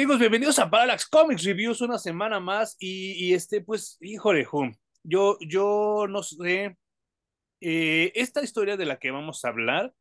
[0.00, 4.72] Amigos, bienvenidos a Parallax Comics Reviews una semana más y, y este, pues, híjole, Hum,
[5.02, 6.78] yo, yo no sé,
[7.60, 9.92] eh, esta historia de la que vamos a hablar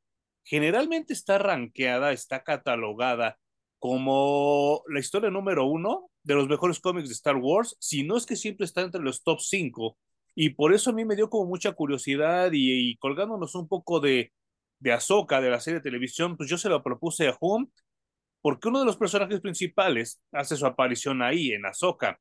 [0.46, 3.40] generalmente está rankeada, está catalogada
[3.78, 8.26] como la historia número uno de los mejores cómics de Star Wars, si no es
[8.26, 9.98] que siempre está entre los top cinco,
[10.34, 14.00] y por eso a mí me dio como mucha curiosidad y, y colgándonos un poco
[14.00, 14.32] de,
[14.80, 17.70] de Ahsoka, de la serie de televisión, pues yo se lo propuse a Hum
[18.42, 22.20] porque uno de los personajes principales hace su aparición ahí, en Ahsoka.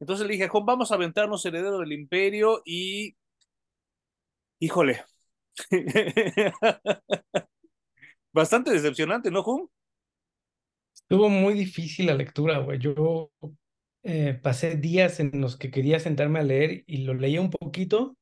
[0.00, 3.16] Entonces le dije, Juan, vamos a aventarnos Heredero del Imperio y...
[4.58, 5.02] Híjole.
[8.32, 9.66] Bastante decepcionante, ¿no, Juan?
[10.94, 12.78] Estuvo muy difícil la lectura, güey.
[12.78, 13.30] Yo
[14.02, 18.16] eh, pasé días en los que quería sentarme a leer y lo leía un poquito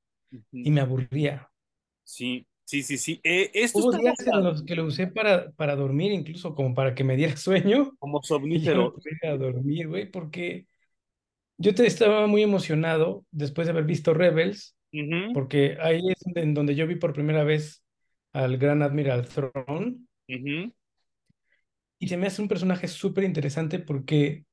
[0.50, 1.50] y me aburría.
[2.02, 3.18] Sí, Sí, sí, sí.
[3.24, 6.94] Eh, esto Hubo días en los que lo usé para, para dormir, incluso como para
[6.94, 7.96] que me diera sueño.
[7.98, 8.92] Como somnífero.
[8.92, 10.66] pudiera dormir, güey, porque
[11.56, 14.76] yo te estaba muy emocionado después de haber visto Rebels,
[15.32, 17.82] porque ahí es en donde yo vi por primera vez
[18.34, 20.06] al Gran Admiral Thrawn.
[21.98, 24.44] Y se me hace un personaje súper interesante porque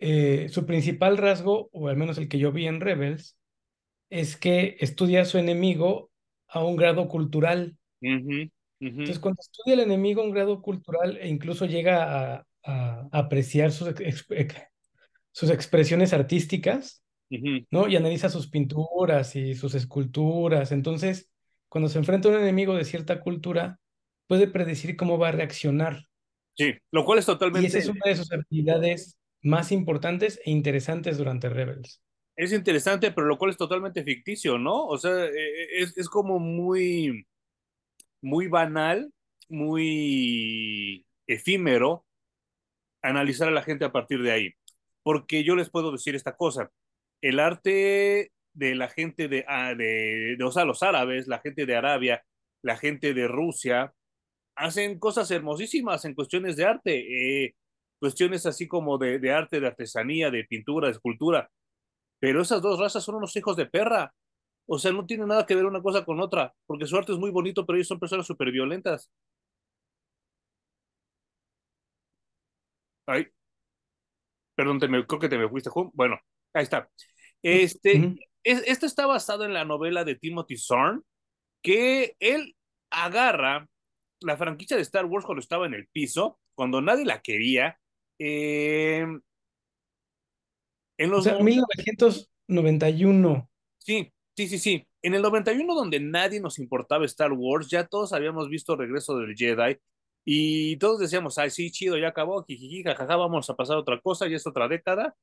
[0.00, 3.36] eh, su principal rasgo, o al menos el que yo vi en Rebels,
[4.08, 6.09] es que estudia a su enemigo
[6.50, 7.76] a un grado cultural.
[8.80, 13.72] Entonces, cuando estudia el enemigo a un grado cultural e incluso llega a, a apreciar
[13.72, 14.56] sus, ex- ex-
[15.32, 17.02] sus expresiones artísticas.
[17.70, 17.86] ¿no?
[17.88, 20.72] Y analiza sus pinturas y sus esculturas.
[20.72, 21.30] Entonces,
[21.68, 23.78] cuando se enfrenta a un enemigo de cierta cultura,
[24.26, 26.06] puede predecir cómo va a reaccionar.
[26.56, 30.50] Sí, lo cual es Y esa es totalmente, una de sus habilidades más importantes e
[30.50, 32.02] interesantes durante Rebels.
[32.40, 34.86] Es interesante, pero lo cual es totalmente ficticio, ¿no?
[34.86, 37.26] O sea, eh, eh, es, es como muy,
[38.22, 39.12] muy banal,
[39.48, 42.06] muy efímero
[43.02, 44.54] analizar a la gente a partir de ahí.
[45.02, 46.70] Porque yo les puedo decir esta cosa,
[47.20, 51.66] el arte de la gente de, ah, de, de, o sea, los árabes, la gente
[51.66, 52.24] de Arabia,
[52.62, 53.92] la gente de Rusia,
[54.56, 57.54] hacen cosas hermosísimas en cuestiones de arte, eh,
[57.98, 61.50] cuestiones así como de, de, arte, de artesanía, de pintura, de escultura,
[62.20, 64.14] pero esas dos razas son unos hijos de perra.
[64.66, 67.18] O sea, no tiene nada que ver una cosa con otra, porque su arte es
[67.18, 69.10] muy bonito, pero ellos son personas súper violentas.
[73.06, 73.26] Ay,
[74.54, 75.90] perdón, te me, creo que te me fuiste, Juan.
[75.94, 76.18] Bueno,
[76.52, 76.88] ahí está.
[77.42, 78.14] Este,
[78.44, 81.02] es, esto está basado en la novela de Timothy Zorn,
[81.62, 82.56] que él
[82.90, 83.68] agarra
[84.20, 87.78] la franquicia de Star Wars cuando estaba en el piso, cuando nadie la quería.
[88.18, 89.06] Eh,
[91.00, 93.50] en O los sea, 1991.
[93.78, 94.86] sí, sí, sí, sí.
[95.00, 99.34] En el 91, donde nadie nos importaba Star Wars, ya todos habíamos visto Regreso del
[99.34, 99.78] Jedi
[100.26, 103.98] y todos decíamos, ay, sí, chido, ya acabó, jijiji, jajaja, vamos a pasar a otra
[103.98, 105.16] cosa, ya es otra década.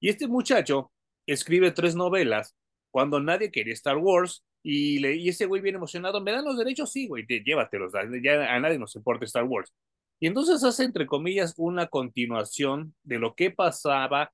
[0.00, 0.90] Y este muchacho
[1.26, 2.56] escribe tres novelas
[2.90, 6.58] cuando nadie quería Star Wars y, le, y ese güey bien emocionado, ¿me dan los
[6.58, 6.90] derechos?
[6.90, 9.72] Sí, güey, te, llévatelos, ya a nadie nos importa Star Wars.
[10.18, 14.32] Y entonces hace, entre comillas, una continuación de lo que pasaba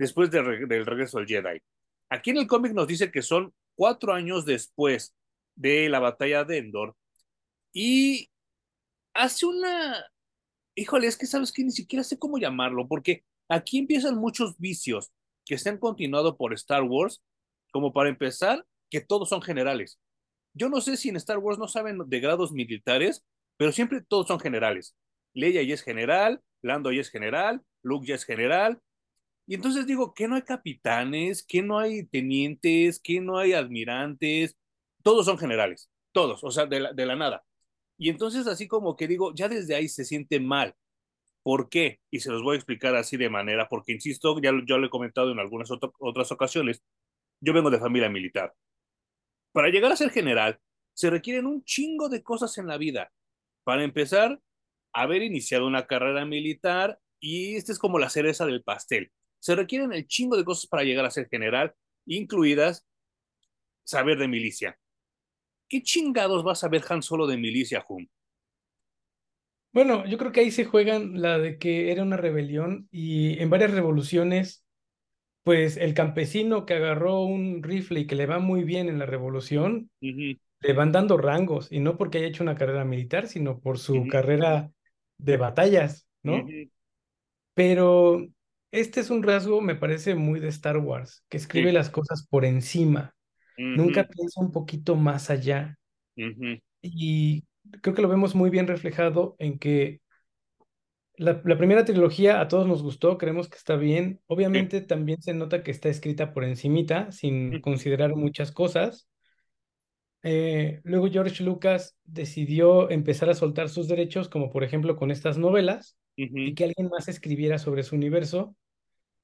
[0.00, 1.60] después del regreso del Jedi.
[2.08, 5.14] Aquí en el cómic nos dice que son cuatro años después
[5.54, 6.96] de la batalla de Endor
[7.74, 8.30] y
[9.12, 10.06] hace una...
[10.74, 15.12] Híjole, es que sabes que ni siquiera sé cómo llamarlo, porque aquí empiezan muchos vicios
[15.44, 17.22] que se han continuado por Star Wars,
[17.70, 20.00] como para empezar, que todos son generales.
[20.54, 23.22] Yo no sé si en Star Wars no saben de grados militares,
[23.58, 24.96] pero siempre todos son generales.
[25.34, 28.80] Leia ya es general, Lando ya es general, Luke ya es general.
[29.50, 34.56] Y entonces digo, que no hay capitanes, que no hay tenientes, que no hay admirantes,
[35.02, 37.44] todos son generales, todos, o sea, de la, de la nada.
[37.98, 40.76] Y entonces así como que digo, ya desde ahí se siente mal.
[41.42, 41.98] ¿Por qué?
[42.12, 44.90] Y se los voy a explicar así de manera, porque insisto, ya yo lo he
[44.90, 46.84] comentado en algunas otras ocasiones,
[47.40, 48.54] yo vengo de familia militar.
[49.50, 50.60] Para llegar a ser general,
[50.94, 53.10] se requieren un chingo de cosas en la vida.
[53.64, 54.40] Para empezar,
[54.92, 59.10] haber iniciado una carrera militar y esta es como la cereza del pastel.
[59.40, 61.74] Se requieren el chingo de cosas para llegar a ser general,
[62.06, 62.86] incluidas
[63.84, 64.78] saber de milicia.
[65.68, 68.06] ¿Qué chingados vas a ver Han Solo de milicia, Hum?
[69.72, 73.50] Bueno, yo creo que ahí se juegan la de que era una rebelión y en
[73.50, 74.64] varias revoluciones,
[75.44, 79.06] pues el campesino que agarró un rifle y que le va muy bien en la
[79.06, 83.28] revolución, Uh -huh, le van dando rangos y no porque haya hecho una carrera militar,
[83.28, 84.72] sino por uh su -huh, carrera
[85.18, 86.32] de batallas, uh ¿no?
[86.36, 86.70] -huh.
[87.54, 88.26] Pero
[88.72, 91.74] este es un rasgo, me parece, muy de Star Wars, que escribe Sí.
[91.74, 93.14] las cosas por encima,
[93.58, 95.78] Uh nunca piensa un poquito más allá.
[96.16, 96.60] uh -huh.
[96.82, 97.44] Y
[97.82, 100.00] creo que lo vemos muy bien reflejado en que
[101.16, 104.20] la, la primera trilogía a todos nos gustó, creemos que está bien.
[104.26, 109.08] Obviamente también se nota que está escrita por encimita, sin considerar muchas cosas.
[110.22, 115.38] Eh, luego George Lucas decidió empezar a soltar sus derechos, como por ejemplo con estas
[115.38, 118.56] novelas, y que alguien más escribiera sobre su universo,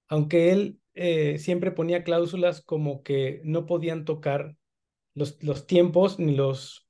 [0.09, 4.57] aunque él eh, siempre ponía cláusulas como que no podían tocar
[5.15, 6.89] los, los tiempos ni, los,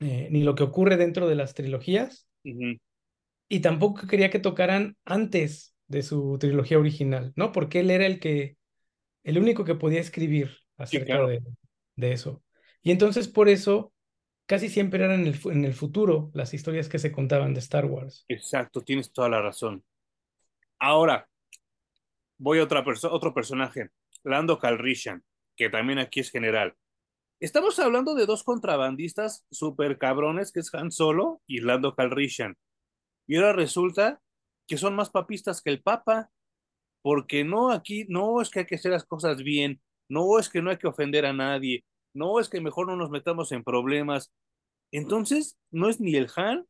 [0.00, 2.28] eh, ni lo que ocurre dentro de las trilogías,
[3.48, 7.52] y tampoco quería que tocaran antes de su trilogía original, ¿no?
[7.52, 8.56] Porque él era el que,
[9.24, 11.42] el único que podía escribir acerca de,
[11.96, 12.42] de eso.
[12.82, 13.92] Y entonces por eso
[14.46, 17.86] casi siempre eran en el, en el futuro las historias que se contaban de Star
[17.86, 18.24] Wars.
[18.28, 19.82] Exacto, tienes toda la razón.
[20.78, 21.28] Ahora,
[22.38, 23.90] voy a otra otro personaje,
[24.22, 25.24] Lando Calrissian,
[25.56, 26.74] que también aquí es general.
[27.40, 32.56] Estamos hablando de dos contrabandistas super cabrones, que es Han Solo y Lando Calrissian.
[33.26, 34.20] Y ahora resulta
[34.66, 36.30] que son más papistas que el Papa,
[37.02, 40.62] porque no aquí, no es que hay que hacer las cosas bien, no es que
[40.62, 41.84] no hay que ofender a nadie,
[42.14, 44.32] no, es que mejor no nos metamos en problemas.
[44.90, 46.66] Entonces, no es ni el Han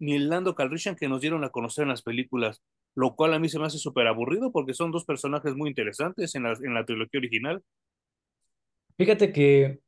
[0.00, 2.62] ni el Lando Calrissian que nos dieron a conocer en las películas,
[2.94, 6.34] lo cual a mí se me hace súper aburrido porque son dos personajes muy interesantes
[6.34, 7.62] en la, en la trilogía original.
[8.96, 9.80] Fíjate que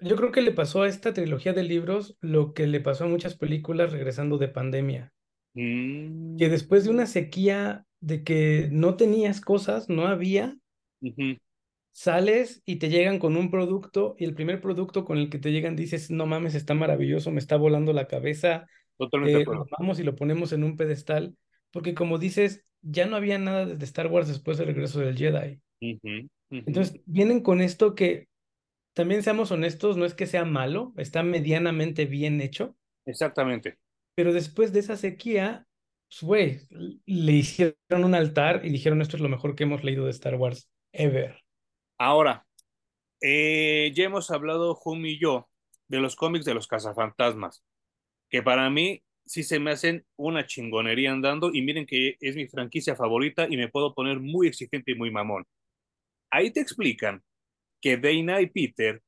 [0.00, 3.08] yo creo que le pasó a esta trilogía de libros lo que le pasó a
[3.08, 5.12] muchas películas regresando de pandemia.
[5.54, 6.36] Mm.
[6.36, 10.56] Que después de una sequía de que no tenías cosas, no había,
[11.92, 15.52] sales y te llegan con un producto y el primer producto con el que te
[15.52, 19.98] llegan dices, no mames, está maravilloso, me está volando la cabeza, Totalmente eh, lo vamos
[19.98, 21.36] y lo ponemos en un pedestal,
[21.72, 25.60] porque como dices, ya no había nada de Star Wars después del regreso del Jedi.
[26.50, 28.28] Entonces vienen con esto que
[28.94, 32.76] también seamos honestos, no es que sea malo, está medianamente bien hecho.
[33.06, 33.78] Exactamente.
[34.14, 35.66] Pero después de esa sequía,
[36.08, 36.60] pues, güey,
[37.06, 40.34] le hicieron un altar y dijeron, esto es lo mejor que hemos leído de Star
[40.34, 41.40] Wars ever.
[41.98, 42.46] Ahora,
[43.22, 45.48] eh, ya hemos hablado, Jun y yo,
[45.88, 47.64] de los cómics de los cazafantasmas,
[48.28, 52.48] que para mí sí se me hacen una chingonería andando y miren que es mi
[52.48, 55.44] franquicia favorita y me puedo poner muy exigente y muy mamón.
[56.30, 57.22] Ahí te explican
[57.80, 59.02] que Dana y Peter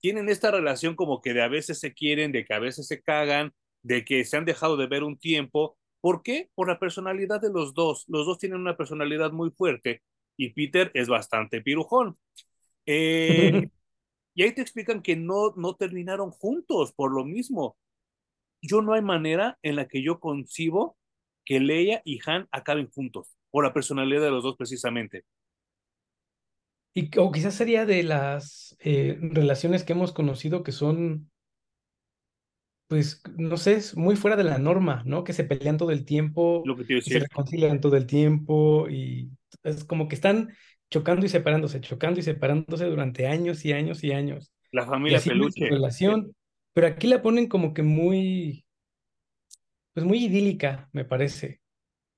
[0.00, 3.02] tienen esta relación como que de a veces se quieren, de que a veces se
[3.02, 3.52] cagan,
[3.82, 5.78] de que se han dejado de ver un tiempo.
[6.00, 6.50] ¿Por qué?
[6.54, 8.04] Por la personalidad de los dos.
[8.08, 10.02] Los dos tienen una personalidad muy fuerte
[10.36, 12.18] y Peter es bastante pirujón.
[12.86, 13.68] Eh,
[14.34, 17.76] y ahí te explican que no, no terminaron juntos por lo mismo.
[18.62, 20.96] Yo no hay manera en la que yo concibo
[21.44, 25.24] que Leia y Han acaben juntos, por la personalidad de los dos precisamente.
[26.94, 31.30] Y, o quizás sería de las eh, relaciones que hemos conocido que son,
[32.86, 35.24] pues, no sé, muy fuera de la norma, ¿no?
[35.24, 39.30] Que se pelean todo el tiempo, Lo que te se reconcilian todo el tiempo y
[39.64, 40.54] es como que están
[40.90, 44.52] chocando y separándose, chocando y separándose durante años y años y años.
[44.70, 45.68] La familia peluche.
[45.68, 46.34] Relación,
[46.72, 48.64] pero aquí la ponen como que muy,
[49.94, 51.60] pues muy idílica, me parece.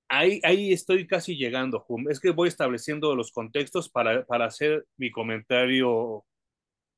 [0.09, 5.11] Ahí, ahí estoy casi llegando, Es que voy estableciendo los contextos para, para hacer mi
[5.11, 6.25] comentario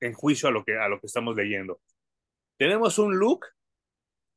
[0.00, 1.80] en juicio a lo, que, a lo que estamos leyendo.
[2.58, 3.46] Tenemos un look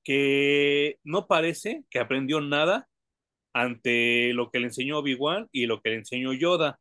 [0.04, 2.88] que no parece que aprendió nada
[3.54, 6.80] ante lo que le enseñó Obi-Wan y lo que le enseñó Yoda,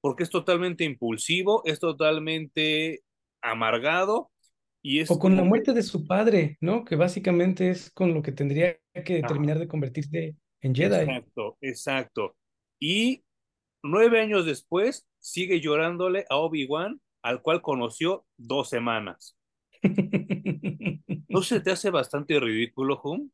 [0.00, 3.00] porque es totalmente impulsivo, es totalmente
[3.40, 4.30] amargado
[4.82, 5.10] y es...
[5.10, 6.84] O con la muerte de su padre, ¿no?
[6.84, 11.02] Que básicamente es con lo que tendría que terminar de convertirse en Jedi.
[11.02, 12.36] Exacto, exacto.
[12.78, 13.24] Y
[13.82, 19.36] nueve años después sigue llorándole a Obi-Wan, al cual conoció dos semanas.
[21.28, 23.30] ¿No se te hace bastante ridículo, Hum?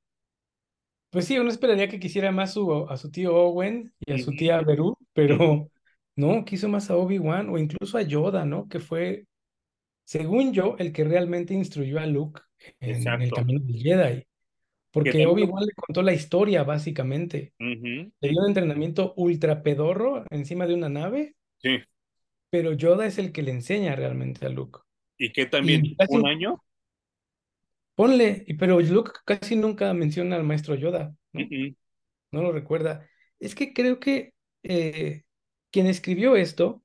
[1.11, 2.57] Pues sí, uno esperaría que quisiera más
[2.89, 5.71] a su tío Owen y a su tía Beru, pero
[6.17, 8.67] no, quiso más a Obi-Wan o incluso a Yoda, ¿no?
[8.67, 9.25] Que fue,
[10.05, 12.43] según yo, el que realmente instruyó a Luke
[12.81, 14.27] en, el camino del Jedi.
[14.91, 17.53] Porque Obi-Wan le contó la historia, básicamente.
[17.59, 21.35] Le dio un entrenamiento ultra pedorro encima de una nave.
[21.59, 21.79] Sí.
[22.49, 24.81] Pero Yoda es el que le enseña realmente a Luke.
[25.19, 25.97] ¿Y qué también?
[26.09, 26.63] ¿Un año?
[27.97, 31.75] Ponle, pero Luke casi nunca menciona al maestro Yoda, ¿no?
[32.31, 33.09] No lo recuerda.
[33.41, 34.33] Es que creo que
[34.63, 35.25] eh,
[35.71, 36.83] quien escribió esto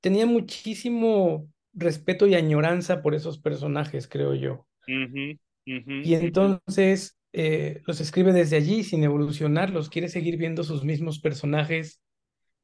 [0.00, 4.66] tenía muchísimo respeto y añoranza por esos personajes, creo yo.
[5.66, 12.00] y entonces eh, los escribe desde allí sin evolucionarlos, quiere seguir viendo sus mismos personajes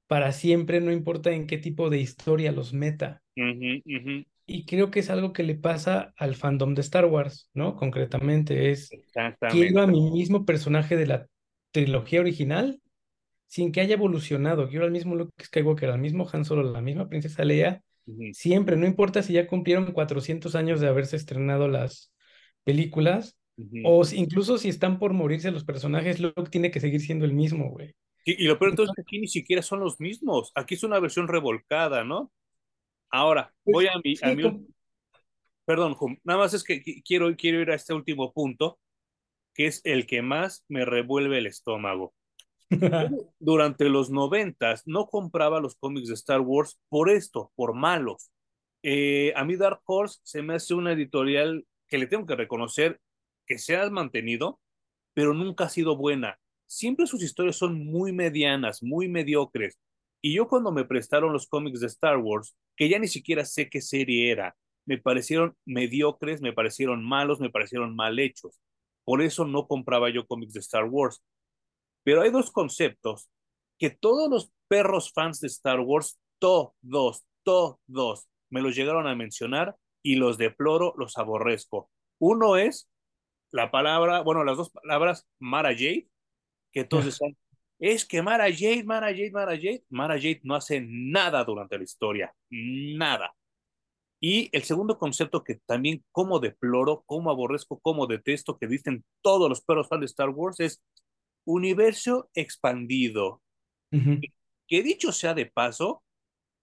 [0.06, 3.22] para siempre, no importa en qué tipo de historia los meta.
[3.34, 7.76] Y y creo que es algo que le pasa al fandom de Star Wars, ¿no?
[7.76, 8.90] Concretamente es,
[9.48, 11.28] quiero a mi mismo personaje de la
[11.70, 12.80] trilogía original
[13.46, 14.68] sin que haya evolucionado.
[14.68, 17.84] Quiero al mismo Luke Skywalker, al mismo Han Solo, la misma princesa Leia,
[18.32, 22.12] siempre, no importa si ya cumplieron 400 años de haberse estrenado las
[22.64, 23.36] películas,
[23.84, 27.70] o incluso si están por morirse los personajes, Luke tiene que seguir siendo el mismo,
[27.70, 27.94] güey.
[28.24, 30.52] Y, lo peor es que aquí ni siquiera son los mismos.
[30.54, 32.30] Aquí es una versión revolcada, ¿no?
[33.10, 34.14] Ahora, pues, voy a mi...
[35.64, 38.80] Perdón, nada más es que quiero, quiero ir a este último punto,
[39.54, 42.14] que es el que más me revuelve el estómago.
[43.38, 48.30] Durante los noventas no compraba los cómics de Star Wars por esto, por malos.
[48.82, 53.00] Eh, a mí Dark Horse se me hace una editorial que le tengo que reconocer
[53.46, 54.60] que se ha mantenido,
[55.12, 56.38] pero nunca ha sido buena.
[56.66, 59.78] Siempre sus historias son muy medianas, muy mediocres.
[60.22, 63.68] Y yo cuando me prestaron los cómics de Star Wars, que ya ni siquiera sé
[63.68, 68.60] qué serie era, me parecieron mediocres, me parecieron malos, me parecieron mal hechos.
[69.04, 71.22] Por eso no compraba yo cómics de Star Wars.
[72.02, 73.30] Pero hay dos conceptos
[73.78, 79.76] que todos los perros fans de Star Wars, todos, todos, me los llegaron a mencionar
[80.02, 81.90] y los deploro, los aborrezco.
[82.18, 82.88] Uno es
[83.50, 86.08] la palabra, bueno, las dos palabras Mara Jade,
[86.72, 87.36] que todos decían,
[87.78, 91.84] es que Mara Jade, Mara Jade, Mara Jade, Mara Jade no hace nada durante la
[91.84, 93.34] historia, nada.
[94.20, 99.48] Y el segundo concepto que también como deploro, como aborrezco, como detesto, que dicen todos
[99.48, 100.82] los perros fans de Star Wars es
[101.44, 103.42] universo expandido.
[103.90, 106.02] Que dicho sea de paso,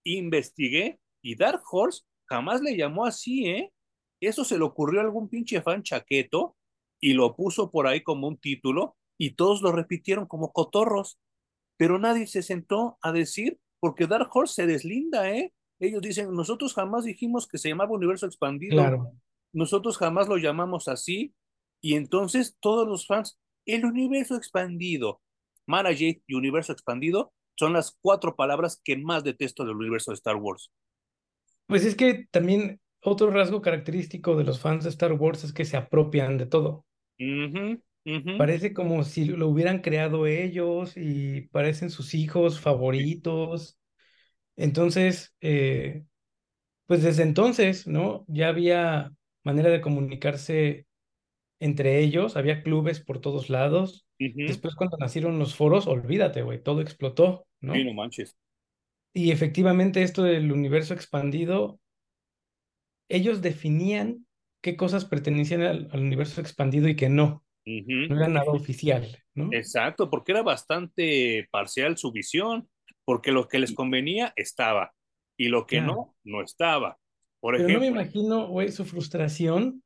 [0.04, 3.72] investigué y Dark Horse jamás le llamó así, ¿eh?
[4.20, 6.56] Eso se le ocurrió a algún pinche fan chaqueto
[7.00, 11.18] y lo puso por ahí como un título y todos lo repitieron como cotorros,
[11.76, 15.52] pero nadie se sentó a decir, porque Dark Horse se deslinda, ¿eh?
[15.80, 19.12] Ellos dicen, nosotros jamás dijimos que se llamaba universo expandido, claro.
[19.52, 21.34] nosotros jamás lo llamamos así,
[21.80, 25.20] y entonces todos los fans, el universo expandido,
[25.66, 30.16] Mara Jade y universo expandido son las cuatro palabras que más detesto del universo de
[30.16, 30.70] Star Wars.
[31.66, 35.64] Pues es que también otro rasgo característico de los fans de Star Wars es que
[35.64, 36.86] se apropian de todo.
[38.38, 43.78] Parece como si lo hubieran creado ellos y parecen sus hijos favoritos.
[44.56, 46.04] Entonces, eh,
[46.86, 48.24] pues desde entonces, ¿no?
[48.28, 49.12] Ya había
[49.44, 50.87] manera de comunicarse
[51.60, 54.06] entre ellos, había clubes por todos lados.
[54.18, 57.74] Después cuando nacieron los foros, olvídate, güey, todo explotó, ¿no?
[57.74, 58.36] Sí, no manches.
[59.14, 61.80] Y efectivamente esto del universo expandido
[63.08, 64.26] ellos definían
[64.62, 67.44] qué cosas pertenecían al, universo expandido y que no.
[67.64, 69.50] No era nada oficial, ¿no?
[69.52, 72.66] Exacto, porque era bastante parcial su visión,
[73.04, 74.94] porque lo que les convenía estaba
[75.36, 76.98] y lo que no, no estaba.
[77.40, 79.82] Por Pero ejemplo, no me imagino, güey, su frustración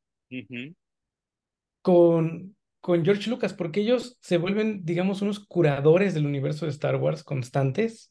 [1.82, 6.96] con, con George Lucas, porque ellos se vuelven, digamos, unos curadores del universo de Star
[6.96, 8.08] Wars constantes.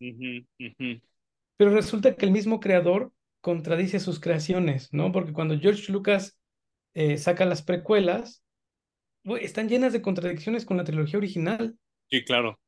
[1.57, 3.11] Pero resulta que el mismo creador
[3.41, 5.11] contradice sus creaciones, ¿no?
[5.11, 6.37] Porque cuando George Lucas
[6.93, 8.43] eh, saca las precuelas,
[9.39, 11.75] están llenas de contradicciones con la trilogía original.
[12.09, 12.59] Sí, claro.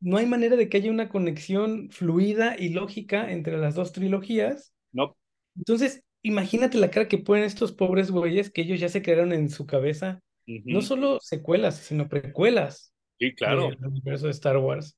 [0.00, 4.74] No, hay manera de que haya una conexión fluida y lógica entre las dos trilogías.
[4.92, 5.16] No.
[5.56, 9.48] Entonces, imagínate la cara que ponen estos pobres güeyes que ellos ya se crearon en
[9.48, 12.92] su cabeza, no solo secuelas, sino precuelas.
[13.18, 13.70] Sí, claro.
[13.70, 14.96] Del universo de Star Wars.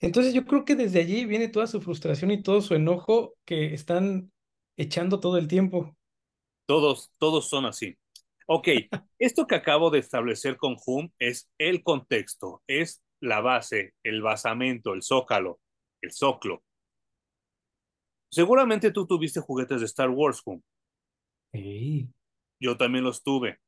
[0.00, 3.74] Entonces yo creo que desde allí viene toda su frustración y todo su enojo que
[3.74, 4.30] están
[4.76, 5.96] echando todo el tiempo.
[6.66, 7.96] Todos, todos son así.
[8.46, 8.68] Ok,
[9.18, 14.94] esto que acabo de establecer con Hum es el contexto, es la base, el basamento,
[14.94, 15.60] el zócalo,
[16.00, 16.62] el zoclo.
[18.30, 20.62] Seguramente tú tuviste juguetes de Star Wars, Hum.
[21.52, 22.08] Sí.
[22.60, 23.58] Yo también los tuve,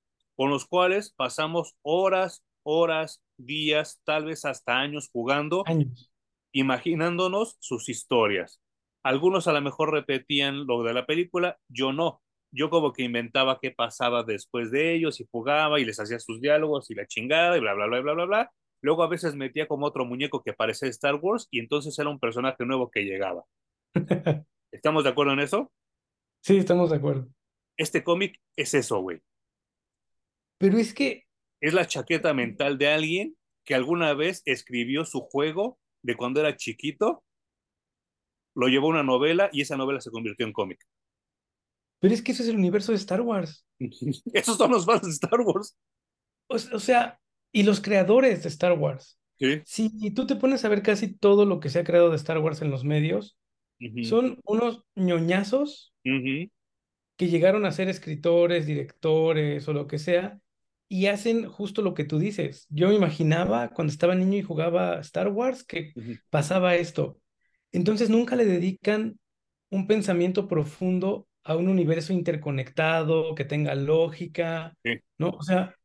[0.40, 5.64] con los cuales pasamos horas, horas, días, tal vez hasta años jugando.
[5.66, 6.10] Años
[6.52, 8.60] imaginándonos sus historias.
[9.02, 12.22] Algunos a lo mejor repetían lo de la película, yo no.
[12.52, 16.40] Yo como que inventaba qué pasaba después de ellos y jugaba y les hacía sus
[16.40, 18.52] diálogos y la chingada y bla, bla, bla, bla, bla, bla.
[18.82, 22.18] Luego a veces metía como otro muñeco que parecía Star Wars y entonces era un
[22.18, 23.44] personaje nuevo que llegaba.
[24.72, 25.70] ¿Estamos de acuerdo en eso?
[26.42, 27.28] Sí, estamos de acuerdo.
[27.76, 29.20] Este cómic es eso, güey.
[30.60, 31.24] Pero es que...
[31.60, 36.56] Es la chaqueta mental de alguien que alguna vez escribió su juego de cuando era
[36.56, 37.24] chiquito,
[38.54, 40.78] lo llevó a una novela y esa novela se convirtió en cómic.
[41.98, 43.66] Pero es que eso es el universo de Star Wars.
[44.34, 45.78] Esos son los fans de Star Wars.
[46.48, 47.18] O, sea,
[47.52, 49.18] y los creadores de Star Wars.
[49.38, 49.62] Sí.
[49.64, 52.38] Si tú te pones a ver casi todo lo que se ha creado de Star
[52.38, 53.38] Wars en los medios,
[54.02, 60.40] son unos ñoñazos que llegaron a ser escritores, directores o lo que sea,
[60.92, 62.66] y hacen justo lo que tú dices.
[62.68, 65.92] Yo me imaginaba cuando estaba niño y jugaba Star Wars que
[66.30, 67.16] pasaba esto.
[67.70, 69.16] Entonces nunca le dedican
[69.70, 74.76] un pensamiento profundo a un universo interconectado, que tenga lógica,
[75.16, 75.28] ¿no?
[75.30, 75.76] O sea,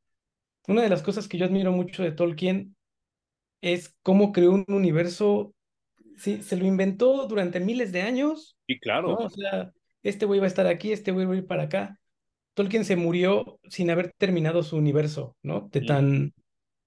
[0.68, 2.76] una de las cosas que yo admiro mucho de Tolkien
[3.62, 5.54] es cómo creó un universo,
[6.18, 8.58] sí, se lo inventó durante miles de años.
[8.66, 9.14] Y claro.
[9.14, 9.72] O sea,
[10.02, 12.00] este güey va a estar aquí, este güey va a ir para acá.
[12.56, 15.70] Tolkien se murió sin haber terminado su universo, ¿no?
[15.72, 16.34] De tan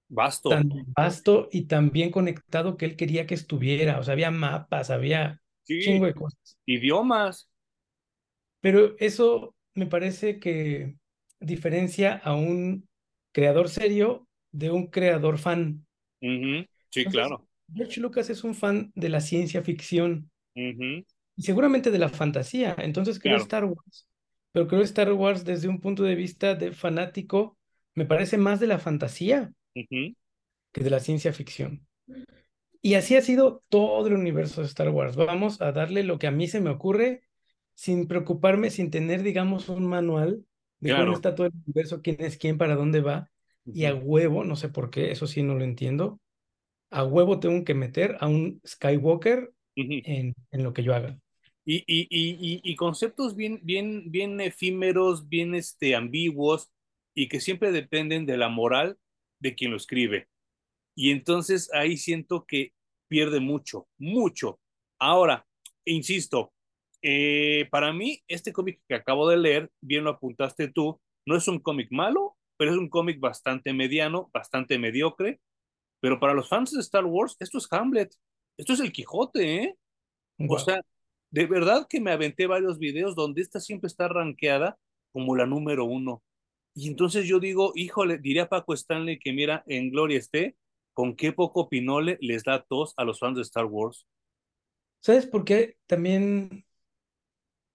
[0.09, 0.49] vasto.
[0.49, 3.99] Tan vasto y tan bien conectado que él quería que estuviera.
[3.99, 6.57] O sea, había mapas, había chingo de cosas.
[6.65, 7.49] Idiomas.
[8.61, 10.95] Pero eso me parece que
[11.39, 12.89] diferencia a un
[13.31, 15.85] creador serio de un creador fan.
[16.89, 17.47] Sí, claro.
[17.73, 21.05] George Lucas es un fan de la ciencia ficción y
[21.43, 22.75] seguramente de la fantasía.
[22.79, 24.07] Entonces creo Star Wars,
[24.51, 27.57] pero creo Star Wars desde un punto de vista de fanático,
[27.95, 31.85] me parece más de la fantasía que de la ciencia ficción.
[32.81, 35.15] Y así ha sido todo el universo de Star Wars.
[35.15, 37.23] Vamos a darle lo que a mí se me ocurre
[37.73, 40.45] sin preocuparme, sin tener, digamos, un manual
[40.79, 43.29] de cómo está todo el universo, quién es quién, para dónde va.
[43.65, 46.19] Y a huevo, no sé por qué, eso sí no lo entiendo,
[46.89, 51.17] a huevo tengo que meter a un Skywalker en, en, lo que yo haga.
[51.71, 56.71] Y, y, y, y, conceptos bien, bien, bien efímeros, bien este, ambiguos
[57.13, 58.97] y que siempre dependen de la moral
[59.39, 60.29] de quien lo escribe.
[60.95, 62.73] Y entonces ahí siento que
[63.07, 64.59] pierde mucho, mucho.
[64.97, 65.45] Ahora,
[65.85, 66.53] insisto,
[67.03, 71.47] eh, para mí, este cómic que acabo de leer, bien lo apuntaste tú, no es
[71.47, 75.39] un cómic malo, pero es un cómic bastante mediano, bastante mediocre.
[75.99, 78.11] Pero para los fans de Star Wars, esto es Hamlet,
[78.57, 79.75] esto es el Quijote, ¿eh?
[80.47, 80.81] O sea,
[81.31, 84.77] de verdad que me aventé varios videos donde esta siempre está rankeada
[85.11, 86.23] como la número uno.
[86.73, 90.55] Y entonces yo digo, híjole, diría Paco Stanley que mira, en Gloria esté,
[90.93, 94.07] con qué poco pinole les da tos a los fans de Star Wars.
[95.01, 95.77] ¿Sabes por qué?
[95.87, 96.65] También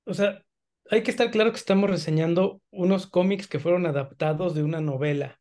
[0.06, 0.44] o sea,
[0.90, 5.40] hay que estar claro que estamos reseñando unos cómics que fueron adaptados de una novela.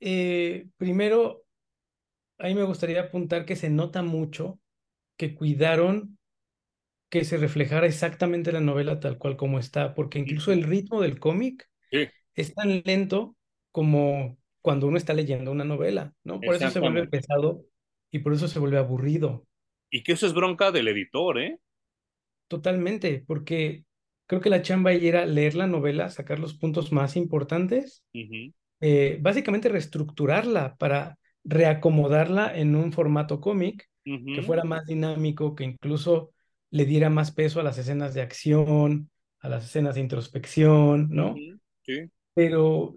[0.00, 1.44] Eh, primero,
[2.38, 4.58] ahí me gustaría apuntar que se nota mucho
[5.16, 6.18] que cuidaron
[7.08, 11.20] que se reflejara exactamente la novela tal cual como está, porque incluso el ritmo del
[11.20, 11.68] cómic
[12.34, 13.36] es tan lento
[13.70, 16.40] como cuando uno está leyendo una novela, ¿no?
[16.40, 17.64] Por eso se vuelve pesado
[18.10, 19.46] y por eso se vuelve aburrido.
[19.90, 21.60] Y que eso es bronca del editor, ¿eh?
[22.48, 23.84] Totalmente, porque
[24.26, 28.04] creo que la chamba ahí era leer la novela, sacar los puntos más importantes,
[28.80, 36.30] eh, básicamente reestructurarla para reacomodarla en un formato cómic que fuera más dinámico, que incluso
[36.70, 41.34] le diera más peso a las escenas de acción, a las escenas de introspección, ¿no?
[41.82, 42.10] Sí.
[42.34, 42.94] Pero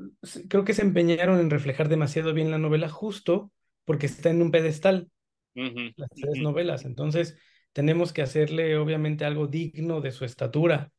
[0.49, 3.51] creo que se empeñaron en reflejar demasiado bien la novela justo
[3.85, 5.09] porque está en un pedestal,
[5.53, 6.85] las tres novelas.
[6.85, 7.37] Entonces,
[7.71, 10.91] tenemos que hacerle obviamente algo digno de su estatura.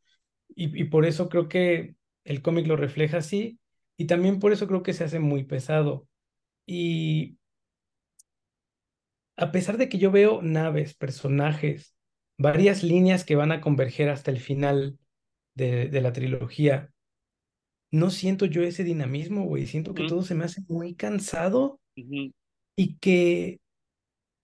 [0.54, 3.58] Y, por eso creo que el cómic lo refleja así.
[3.96, 6.08] Y también por eso creo que se hace muy pesado.
[6.64, 7.37] Y
[9.38, 11.96] a pesar de que yo veo naves, personajes,
[12.38, 14.98] varias líneas que van a converger hasta el final
[15.54, 16.92] de, de la trilogía,
[17.90, 19.66] no siento yo ese dinamismo, güey.
[19.66, 21.80] Siento que todo se me hace muy cansado
[22.76, 23.60] y que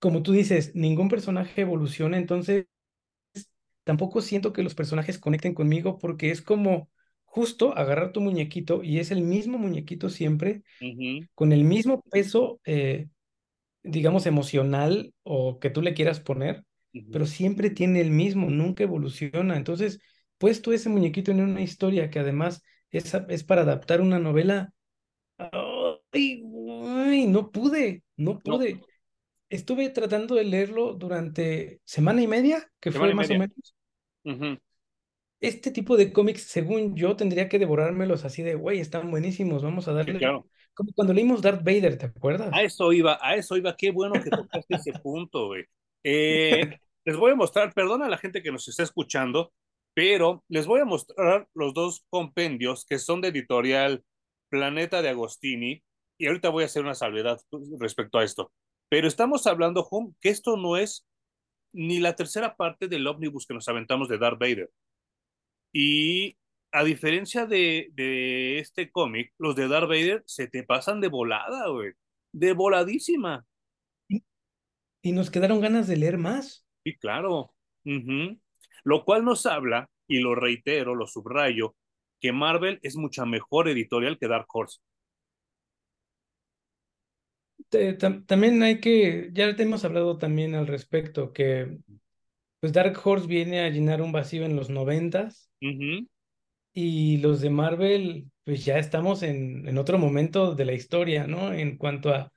[0.00, 2.66] como tú dices, ningún personaje evoluciona, entonces
[3.84, 6.90] tampoco siento que los personajes conecten conmigo porque es como
[7.24, 10.62] justo agarrar tu muñequito y es el mismo muñequito siempre,
[11.34, 13.08] con el mismo peso, eh,
[13.84, 16.64] digamos, emocional o que tú le quieras poner,
[17.10, 19.56] pero siempre tiene el mismo, nunca evoluciona.
[19.56, 20.00] Entonces,
[20.38, 24.72] puesto ese muñequito en una historia que además es, es para adaptar una novela,
[26.12, 28.80] ay, no pude, no pude.
[29.50, 33.74] Estuve tratando de leerlo durante semana y media, que fue más o menos.
[35.46, 39.88] Este tipo de cómics, según yo, tendría que devorármelos así de, güey, están buenísimos, vamos
[39.88, 40.18] a darle.
[40.74, 42.50] Como cuando leímos Darth Vader, ¿te acuerdas?
[42.52, 45.64] A eso iba, a eso iba, qué bueno que tocaste ese punto, güey.
[46.02, 49.52] Eh, les voy a mostrar, perdona a la gente que nos está escuchando,
[49.94, 54.02] pero les voy a mostrar los dos compendios que son de editorial
[54.48, 55.82] Planeta de Agostini,
[56.18, 57.40] y ahorita voy a hacer una salvedad
[57.78, 58.52] respecto a esto.
[58.88, 61.06] Pero estamos hablando, Home, que esto no es
[61.72, 64.70] ni la tercera parte del ómnibus que nos aventamos de Darth Vader.
[65.74, 66.38] Y
[66.70, 71.68] a diferencia de, de este cómic, los de Darth Vader se te pasan de volada,
[71.68, 71.92] güey.
[72.32, 73.44] De voladísima.
[75.02, 76.64] Y nos quedaron ganas de leer más.
[76.84, 77.52] Sí, claro.
[78.84, 81.76] Lo cual nos habla y lo reitero, lo subrayo,
[82.20, 84.80] que Marvel es mucha mejor editorial que Dark Horse.
[88.26, 91.78] también hay que, ya te hemos hablado también al respecto, que
[92.64, 95.50] pues Dark Horse viene a llenar un vacío en los noventas
[96.72, 101.52] y los de Marvel, pues ya estamos en, en otro momento de la historia, ¿no?
[101.52, 102.32] En cuanto a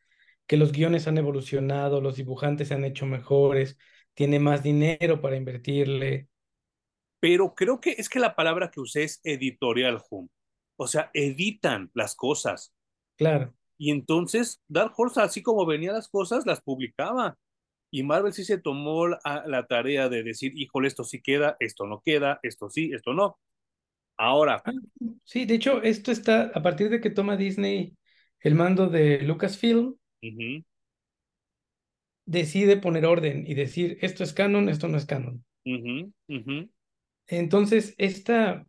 [0.45, 3.77] que los guiones han evolucionado, los dibujantes se han hecho mejores,
[4.13, 6.27] tiene más dinero para invertirle.
[7.21, 10.27] Pero creo que es que la palabra que usé es editorial, Hum.
[10.75, 12.73] O sea, editan las cosas.
[13.15, 13.53] Claro.
[13.77, 17.37] Y entonces Dark Horse, así como venían las cosas, las publicaba.
[17.89, 21.85] Y Marvel sí se tomó la, la, tarea de decir, híjole, esto sí queda, esto
[21.85, 23.39] no queda, esto sí, esto no.
[24.17, 24.61] Ahora.
[24.65, 24.71] Ah,
[25.23, 27.95] sí, de hecho, esto está a partir de que toma Disney
[28.39, 29.95] el mando de Lucasfilm,
[32.25, 35.43] decide poner orden y decir, esto es canon, esto no es canon.
[37.27, 38.65] Entonces, esta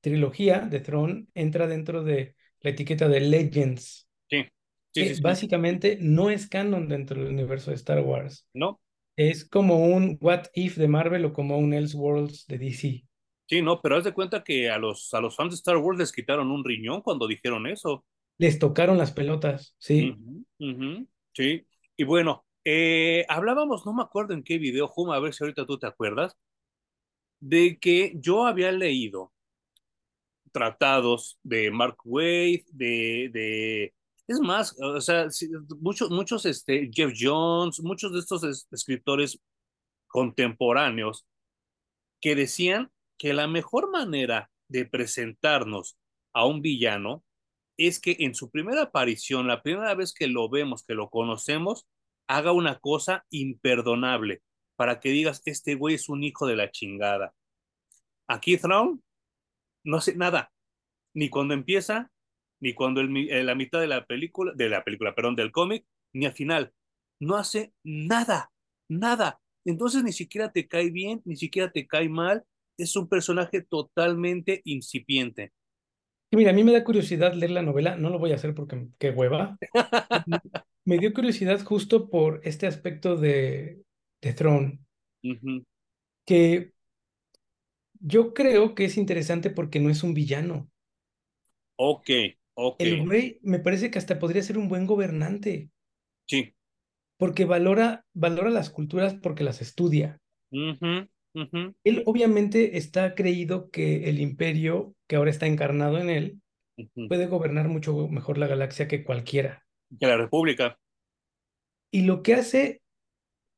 [0.00, 4.08] trilogía de Throne entra dentro de la etiqueta de Legends.
[4.28, 4.44] Sí.
[4.92, 5.20] Sí, que sí, sí.
[5.22, 8.46] básicamente no es canon dentro del universo de Star Wars.
[8.54, 8.80] No.
[9.16, 13.04] Es como un What If de Marvel o como un Elseworlds de DC.
[13.46, 15.98] Sí, no, pero haz de cuenta que a los, a los fans de Star Wars
[15.98, 18.04] les quitaron un riñón cuando dijeron eso.
[18.38, 20.16] Les tocaron las pelotas, sí.
[20.58, 25.20] Uh -huh, sí, y bueno, eh, hablábamos, no me acuerdo en qué video, Juma, a
[25.20, 26.36] ver si ahorita tú te acuerdas,
[27.40, 29.32] de que yo había leído
[30.52, 33.94] tratados de Mark Wade, de, de
[34.30, 35.26] es más, o sea,
[35.80, 39.40] muchos, muchos, este, Jeff Jones, muchos de estos es, escritores
[40.06, 41.26] contemporáneos
[42.20, 45.96] que decían que la mejor manera de presentarnos
[46.32, 47.24] a un villano
[47.76, 51.88] es que en su primera aparición, la primera vez que lo vemos, que lo conocemos,
[52.28, 54.42] haga una cosa imperdonable
[54.76, 57.34] para que digas, este güey es un hijo de la chingada.
[58.28, 59.02] Aquí Thrawn
[59.82, 60.52] no hace nada,
[61.14, 62.12] ni cuando empieza,
[62.60, 65.84] ni cuando el, en la mitad de la película, de la película, perdón, del cómic,
[66.12, 66.72] ni al final.
[67.18, 68.52] No hace nada,
[68.88, 69.40] nada.
[69.64, 72.44] Entonces ni siquiera te cae bien, ni siquiera te cae mal.
[72.78, 75.52] Es un personaje totalmente incipiente.
[76.30, 78.54] Y mira, a mí me da curiosidad leer la novela, no lo voy a hacer
[78.54, 79.58] porque qué hueva.
[80.84, 83.82] me dio curiosidad justo por este aspecto de,
[84.22, 84.78] de Throne,
[85.24, 85.64] uh -huh.
[86.24, 86.72] que
[87.98, 90.70] yo creo que es interesante porque no es un villano.
[91.76, 92.10] Ok,
[92.78, 95.70] El güey me parece que hasta podría ser un buen gobernante.
[96.28, 96.54] Sí.
[97.18, 100.20] Porque valora, valora las culturas porque las estudia.
[100.50, 101.74] Uh -huh, uh -huh.
[101.84, 106.40] Él obviamente está creído que el imperio que ahora está encarnado en él
[106.78, 107.08] uh -huh.
[107.08, 109.64] puede gobernar mucho mejor la galaxia que cualquiera.
[109.98, 110.78] Que la República.
[111.92, 112.82] Y lo que hace,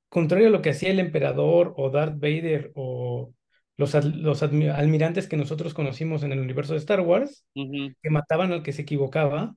[0.09, 3.35] contrario a lo que hacía el emperador o Darth Vader o
[3.77, 7.95] los, los almirantes que nosotros conocimos en el universo de Star Wars, uh -huh.
[8.03, 9.55] que mataban al que se equivocaba,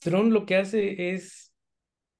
[0.00, 1.52] Tron lo que hace es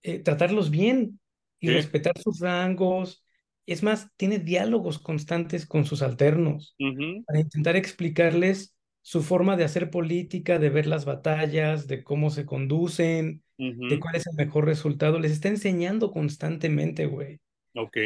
[0.02, 1.20] eh, tratarlos bien
[1.60, 1.74] y Sí.
[1.74, 3.24] respetar sus rangos.
[3.66, 7.24] Es más, tiene diálogos constantes con sus alternos Uh -huh.
[7.26, 12.44] para intentar explicarles su forma de hacer política, de ver las batallas, de cómo se
[12.44, 15.18] conducen, Uh de cuál es el mejor resultado.
[15.18, 17.40] Les está enseñando constantemente, güey.
[17.74, 17.96] Ok.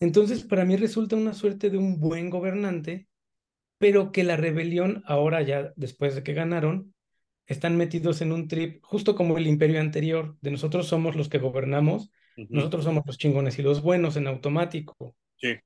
[0.00, 3.08] Entonces, para mí resulta una suerte de un buen gobernante,
[3.78, 6.94] pero que la rebelión, ahora ya después de que ganaron,
[7.46, 11.38] están metidos en un trip, justo como el imperio anterior, de nosotros somos los que
[11.38, 12.46] gobernamos, Uh -huh.
[12.50, 15.16] nosotros somos los chingones y los buenos en automático.
[15.38, 15.56] Sí.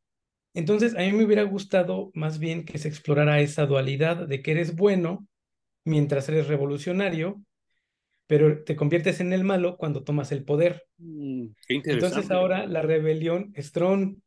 [0.54, 4.52] Entonces, a mí me hubiera gustado más bien que se explorara esa dualidad de que
[4.52, 5.26] eres bueno
[5.84, 7.42] mientras eres revolucionario,
[8.32, 10.84] pero te conviertes en el malo cuando tomas el poder.
[10.96, 12.16] Mm, qué interesante.
[12.16, 14.22] Entonces ahora la rebelión es Tron.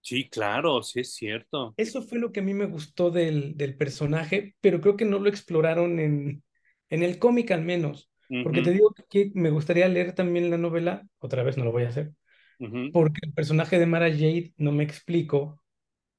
[0.00, 1.74] Sí, claro, sí es cierto.
[1.76, 5.18] Eso fue lo que a mí me gustó del, del personaje, pero creo que no
[5.18, 6.42] lo exploraron en,
[6.88, 8.10] en el cómic al menos.
[8.30, 8.42] Uh -huh.
[8.44, 11.82] Porque te digo que me gustaría leer también la novela, otra vez no lo voy
[11.84, 12.12] a hacer,
[12.58, 12.90] Uh -huh.
[12.90, 15.62] porque el personaje de Mara Jade no me explico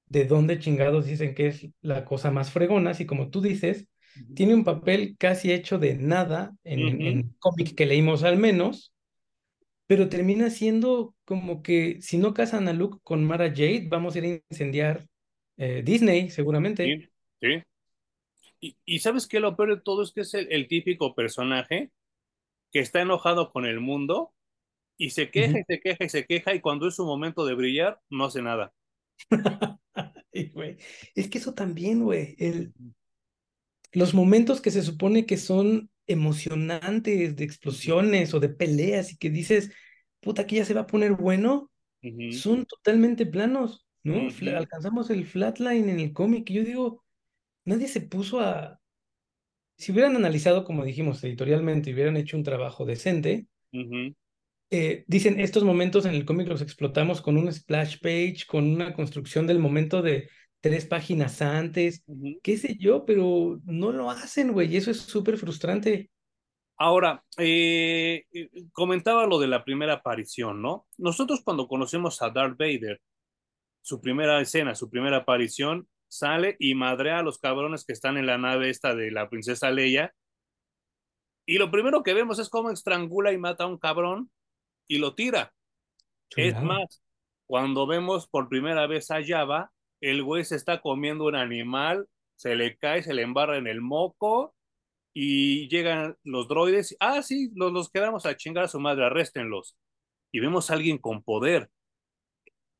[0.08, 3.88] de dónde chingados dicen que es la cosa más fregona, así como tú dices.
[4.36, 7.08] Tiene un papel casi hecho de nada en, Uh en, -huh.
[7.12, 8.94] en cómic que leímos al menos,
[9.88, 14.20] pero termina siendo como que si no casan a Luke con Mara Jade, vamos a
[14.20, 15.08] ir a incendiar
[15.58, 16.86] eh, Disney, seguramente.
[16.86, 17.10] Sí,
[17.42, 17.64] sí.
[18.60, 19.40] Y, y, ¿sabes qué?
[19.40, 21.92] Lo peor de todo es que es el, el, típico personaje
[22.72, 24.34] que está enojado con el mundo
[24.98, 25.62] y se queja uh -huh.
[25.62, 28.42] y se queja y se queja y cuando es su momento de brillar, no hace
[28.42, 28.74] nada.
[30.34, 32.74] es que eso también, güey, el...
[33.92, 39.30] los momentos que se supone que son emocionantes de explosiones o de peleas y que
[39.30, 39.72] dices,
[40.20, 41.72] puta, que ya se va a poner bueno,
[42.04, 42.34] uh -huh.
[42.34, 43.86] son totalmente planos.
[44.04, 44.30] ¿no?
[44.58, 46.50] Alcanzamos el flatline en el cómic.
[46.50, 47.04] Y yo digo,
[47.66, 48.80] nadie se puso a...
[49.78, 53.48] Si hubieran analizado, como dijimos, editorialmente, y hubieran hecho un trabajo decente,
[54.70, 58.94] eh, dicen, estos momentos en el cómic los explotamos con un splash page, con una
[58.94, 60.30] construcción del momento de
[60.62, 62.04] tres páginas antes,
[62.44, 66.12] qué sé yo, pero no lo hacen, güey, y eso es súper frustrante.
[66.78, 70.88] Ahora, eh, eh, comentaba lo de la primera aparición, ¿no?
[70.98, 73.02] Nosotros cuando conocemos a Darth Vader,
[73.82, 78.28] su primera escena, su primera aparición, sale y madrea a los cabrones que están en
[78.28, 80.14] la nave esta de la princesa Leia.
[81.46, 84.30] Y lo primero que vemos es cómo estrangula y mata a un cabrón
[84.88, 85.54] y lo tira.
[86.36, 87.04] Es más,
[87.46, 89.72] cuando vemos por primera vez a Java,
[90.02, 93.82] el güey se está comiendo un animal, se le cae, se le embarra en el
[93.82, 94.56] moco
[95.14, 96.96] y llegan los droides.
[97.00, 99.78] Ah, sí, los, los quedamos a chingar a su madre, arréstenlos.
[100.32, 101.70] Y vemos a alguien con poder.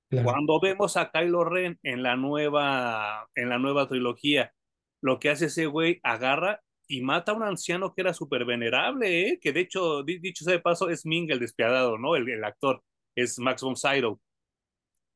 [0.10, 4.54] Claro, Cuando vemos a Kylo Ren en la nueva, en la nueva trilogía,
[5.02, 9.30] lo que hace ese güey, agarra y mata a un anciano que era súper venerable,
[9.30, 9.40] ¿eh?
[9.42, 12.16] que de hecho, dicho sea de paso, es Ming el despiadado, ¿no?
[12.16, 12.84] El, el actor,
[13.16, 14.20] es Max von Sydow.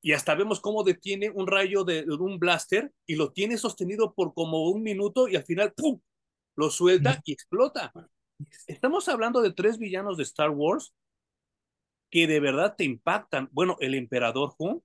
[0.06, 4.14] Y hasta vemos cómo detiene un rayo de, de, un blaster y lo tiene sostenido
[4.14, 6.00] por como un minuto y al final, ¡pum!,
[6.56, 7.92] lo suelta y explota.
[8.68, 10.94] Estamos hablando de tres villanos de Star Wars
[12.12, 13.50] que de verdad te impactan.
[13.52, 14.84] Bueno, el emperador Hu,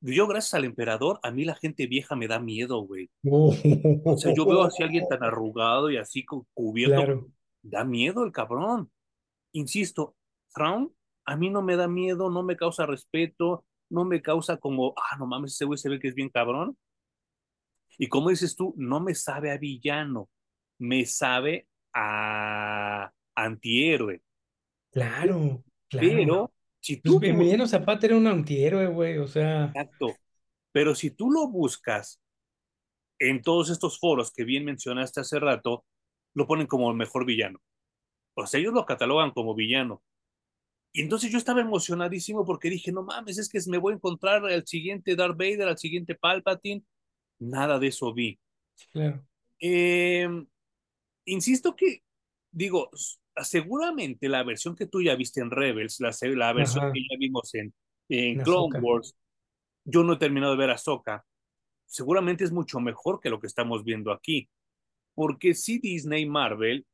[0.00, 3.08] yo gracias al emperador, a mí la gente vieja me da miedo, güey.
[3.30, 7.28] O sea, yo veo así a alguien tan arrugado y así cubierto, claro,
[7.62, 8.90] da miedo el cabrón.
[9.52, 10.16] Insisto,
[10.52, 10.92] Thrawn
[11.28, 15.16] a mí no me da miedo, no me causa respeto, no me causa como, ah,
[15.18, 16.76] no mames, ese güey se ve que es bien cabrón.
[17.98, 20.28] Y como dices tú, no me sabe a villano,
[20.78, 24.22] me sabe a antihéroe.
[24.90, 26.20] claro, claro.
[26.20, 30.20] Pero si Pues tú Emiliano buscas, Zapata era un antihéroe, güey, o sea, exacto,
[30.72, 32.20] pero si tú lo buscas
[33.18, 35.84] en todos estos foros que bien mencionaste hace rato,
[36.34, 37.60] lo ponen como el mejor villano.
[38.34, 40.02] O sea, ellos lo catalogan como villano.
[40.92, 44.44] Y entonces yo estaba emocionadísimo porque dije, no mames, es que me voy a encontrar
[44.46, 46.82] al siguiente Darth Vader, al siguiente Palpatine.
[47.38, 48.38] Nada de eso vi.
[48.90, 49.24] claro.
[49.60, 50.28] Eh,
[51.24, 52.02] insisto que,
[52.50, 52.90] digo,
[53.42, 57.16] seguramente la versión que tú ya viste en Rebels, la, la versión Ajá, que ya
[57.18, 57.74] vimos en,
[58.08, 58.78] en Clone.
[58.80, 59.16] Wars,
[59.84, 61.24] yo no he terminado de ver a Ahsoka,
[61.86, 64.48] seguramente es mucho mejor que lo que estamos viendo aquí.
[65.14, 66.86] Porque si Disney Marvel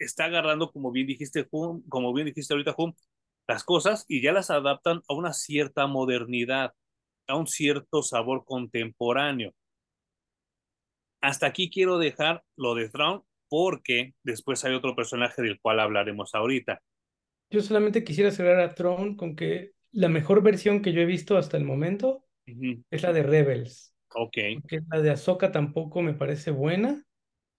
[0.00, 2.74] está agarrando, como bien dijiste, como bien dijiste ahorita,
[3.48, 6.72] las cosas y ya las adaptan a una cierta modernidad,
[7.28, 9.54] a un cierto sabor contemporáneo.
[11.22, 16.34] Hasta aquí quiero dejar lo de Thrawn porque después hay otro personaje del cual hablaremos
[16.34, 16.82] ahorita.
[17.50, 21.36] Yo solamente quisiera cerrar a Throne con que la mejor versión que yo he visto
[21.36, 22.82] hasta el momento Uh -huh.
[22.90, 27.04] es la de Rebels, Ok, porque la de Ahsoka tampoco me parece buena.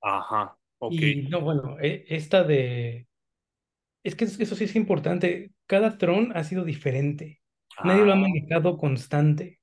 [0.01, 1.01] ajá, ok.
[1.01, 3.07] Y no, bueno, e- esta de...
[4.03, 5.53] Es que eso sí es importante.
[5.67, 7.41] Cada Throne ha sido diferente.
[7.83, 9.61] Nadie lo ha Ah, manejado constante.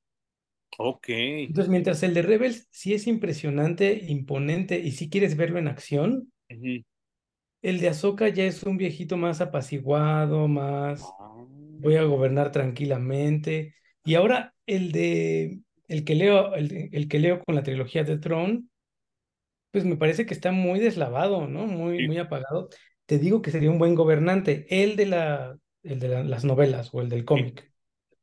[0.79, 1.09] ok.
[1.49, 6.33] Entonces, mientras el de Rebels sí es impresionante, imponente, y si quieres verlo en acción,
[6.51, 6.85] Uh -huh.
[7.63, 11.45] el de Ahsoka ya es un viejito más apaciguado, más ah,
[11.79, 13.75] voy a gobernar tranquilamente.
[14.05, 18.19] Y ahora el de el que leo, el, el que leo con la trilogía de
[18.19, 18.65] Throne,
[19.71, 21.67] pues me parece que está muy deslavado, ¿no?
[21.67, 22.07] Muy, sí.
[22.07, 22.69] muy apagado.
[23.07, 26.91] Te digo que sería un buen gobernante, el de la, el de la- las novelas
[26.93, 27.25] o el del sí.
[27.25, 27.73] cómic.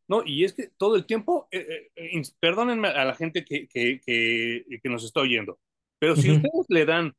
[0.08, 4.00] No, y es que todo el tiempo, eh, eh, perdónenme a la gente que, que,
[4.06, 5.60] que, que nos está oyendo,
[5.98, 7.14] pero si ustedes le dan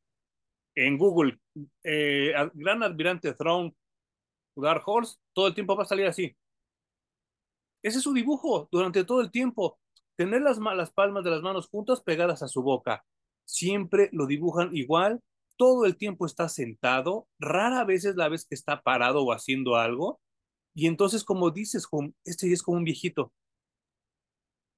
[0.76, 1.38] en Google
[1.82, 3.74] eh, Gran Admirante Throne
[4.56, 6.36] Dark Horse, todo el tiempo va a salir así.
[7.82, 9.78] Ese es su dibujo durante todo el tiempo.
[10.16, 13.04] Tener las, las palmas de las manos juntas pegadas a su boca.
[13.46, 15.22] Siempre lo dibujan igual.
[15.56, 17.28] Todo el tiempo está sentado.
[17.38, 20.20] Rara vez es la vez que está parado o haciendo algo.
[20.74, 21.86] Y entonces, como dices,
[22.24, 23.32] este es como un viejito.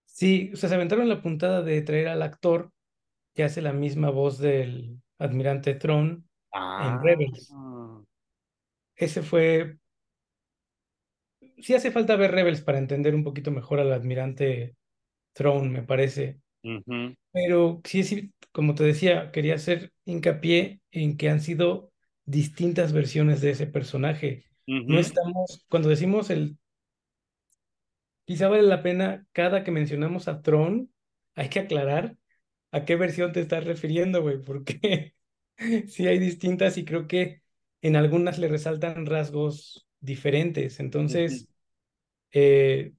[0.07, 2.73] Sí, o sea, se aventaron la puntada de traer al actor
[3.35, 7.53] que hace la misma voz del Admirante Throne en Ah, Rebels.
[8.97, 9.79] Ese fue
[11.59, 14.77] sí hace falta ver Rebels para entender un poquito mejor al Admirante
[15.35, 16.41] Throne, me parece.
[16.63, 21.93] Uh -huh, Pero sí, sí, como te decía, quería hacer hincapié en que han sido
[22.25, 24.45] distintas versiones de ese personaje.
[24.67, 26.59] uh No estamos, cuando decimos el,
[28.25, 30.89] quizá vale la pena, cada que mencionamos a Throne,
[31.35, 32.17] hay que aclarar
[32.73, 35.15] a qué versión te estás refiriendo, güey, porque
[35.89, 37.43] sí hay distintas y creo que
[37.83, 40.79] en algunas le resaltan rasgos diferentes.
[41.07, 41.41] Uh -huh.
[41.41, 41.49] Entonces,
[42.33, 42.93] eh,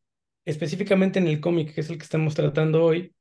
[0.46, 3.14] específicamente en el cómic, que es el que estamos tratando hoy,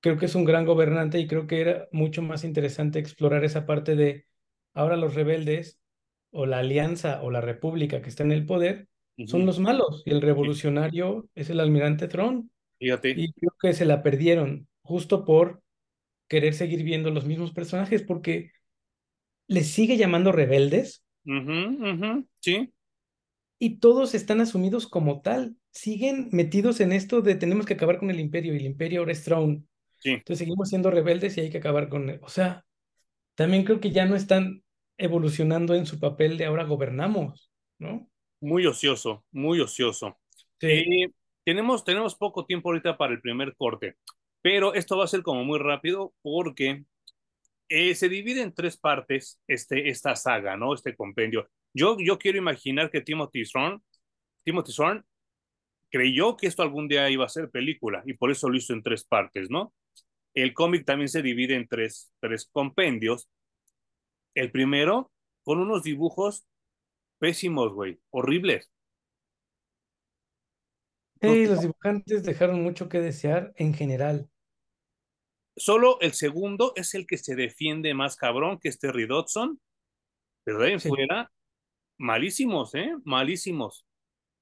[0.00, 3.66] creo que es un gran gobernante y creo que era mucho más interesante explorar esa
[3.66, 4.26] parte de
[4.74, 5.80] ahora los rebeldes
[6.30, 8.88] o la alianza o la república que está en el poder
[9.26, 12.44] son los malos y el revolucionario es el almirante Throne.
[12.78, 13.10] Fíjate.
[13.10, 15.60] Y creo que se la perdieron justo por
[16.28, 18.52] querer seguir viendo los mismos personajes porque
[19.48, 21.04] les sigue llamando rebeldes.
[22.40, 22.72] Sí.
[23.58, 25.56] Y todos están asumidos como tal.
[25.72, 29.12] Siguen metidos en esto de tenemos que acabar con el imperio y el imperio ahora
[29.12, 29.64] es Throne.
[29.98, 30.10] Sí.
[30.10, 32.20] Entonces seguimos siendo rebeldes y hay que acabar con él.
[32.22, 32.64] O sea,
[33.34, 34.62] también creo que ya no están
[34.96, 38.10] evolucionando en su papel de ahora gobernamos, ¿no?
[38.40, 40.18] Muy ocioso, muy ocioso.
[40.60, 41.08] Eh,
[41.44, 43.96] tenemos, tenemos poco tiempo ahorita para el primer corte,
[44.42, 46.84] pero esto va a ser como muy rápido porque
[47.68, 50.74] eh, se divide en tres partes este, esta saga, ¿no?
[50.74, 51.48] Este compendio.
[51.74, 53.80] Yo, yo quiero imaginar que Timothy Thorne,
[54.44, 55.02] Timothy Thorne
[55.90, 58.82] creyó que esto algún día iba a ser película y por eso lo hizo en
[58.82, 59.72] tres partes, ¿no?
[60.34, 63.28] El cómic también se divide en tres, tres compendios.
[64.34, 65.10] El primero,
[65.42, 66.46] con unos dibujos
[67.18, 68.70] pésimos, güey, horribles.
[71.20, 74.30] Sí, los dibujantes dejaron mucho que desear en general.
[75.56, 79.60] Solo el segundo es el que se defiende más cabrón, que es Terry Dodson.
[80.44, 81.32] Pero de ahí fuera,
[81.98, 82.94] malísimos, ¿eh?
[83.04, 83.87] Malísimos.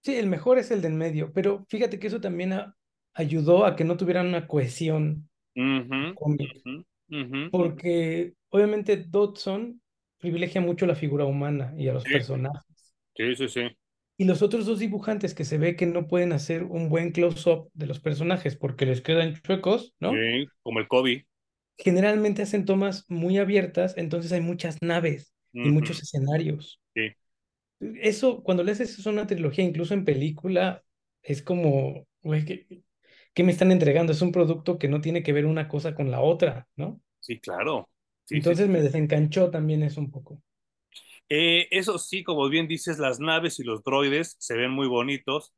[0.07, 2.55] Sí, el mejor es el del medio, pero fíjate que eso también
[3.13, 5.29] ayudó a que no tuvieran una cohesión
[7.51, 9.83] Porque obviamente Dodson
[10.19, 12.95] privilegia mucho la figura humana y a los personajes.
[13.17, 13.63] Sí, sí, sí.
[14.17, 17.69] Y los otros dos dibujantes que se ve que no pueden hacer un buen close-up
[17.75, 20.13] de los personajes porque les quedan chuecos, ¿no?
[20.13, 21.27] Sí, como el Kobe.
[21.79, 26.81] Generalmente hacen tomas muy abiertas, entonces hay muchas naves y muchos escenarios.
[26.95, 27.11] Sí.
[27.81, 30.83] Eso, cuando le haces eso una trilogía, incluso en película,
[31.23, 34.13] es como, güey, ¿qué, me están entregando?
[34.13, 37.01] Es un producto que no tiene que ver una cosa con la otra, ¿no?
[37.21, 37.89] Sí, claro.
[38.31, 40.41] entonces me desencanchó también eso un poco.
[41.29, 45.53] Eh, eso sí, como bien dices, las naves y los droides se ven muy bonitos,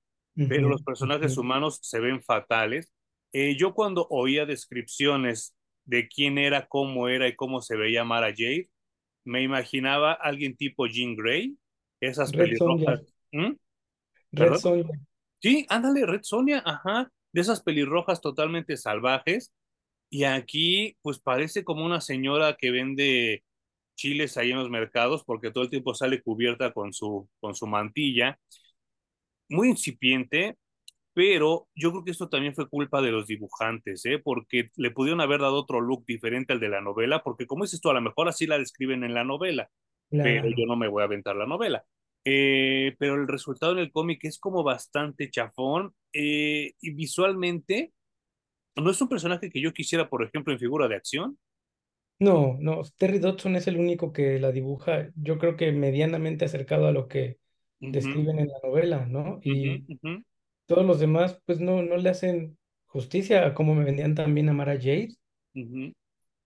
[0.49, 2.93] pero los personajes humanos se ven fatales.
[3.33, 8.29] Eh, yo cuando oía descripciones de quién era, cómo era y cómo se veía Mara
[8.29, 8.71] Jade,
[9.25, 11.59] me imaginaba alguien tipo Jean Grey,
[12.01, 13.03] esas pelirrojas.
[13.33, 13.53] ¿Mm?
[14.33, 14.91] Red Sonja.
[15.41, 19.53] Sí, ándale, Red Sonia, ajá, de esas pelirrojas totalmente salvajes.
[20.11, 23.45] Y aquí, pues parece como una señora que vende
[23.95, 27.67] chiles ahí en los mercados porque todo el tiempo sale cubierta con su, con su
[27.67, 28.39] mantilla.
[29.49, 30.57] Muy incipiente,
[31.15, 34.19] pero yo creo que esto también fue culpa de los dibujantes, ¿eh?
[34.19, 37.81] porque le pudieron haber dado otro look diferente al de la novela, porque como dices
[37.81, 39.71] tú, a lo mejor así la describen en la novela,
[40.11, 41.85] pero yo no me voy a aventar la novela.
[42.25, 47.93] Eh, pero el resultado en el cómic es como bastante chafón eh, y visualmente
[48.77, 51.39] no es un personaje que yo quisiera, por ejemplo, en figura de acción.
[52.21, 56.89] No, no, Terry Dodson es el único que la dibuja, yo creo que medianamente acercado
[56.89, 57.39] a lo que
[57.81, 59.41] describen en la novela, ¿no?
[59.43, 59.85] Y
[60.67, 64.53] todos los demás, pues no, no le hacen justicia a cómo me vendían también a
[64.53, 65.15] Mara Jade.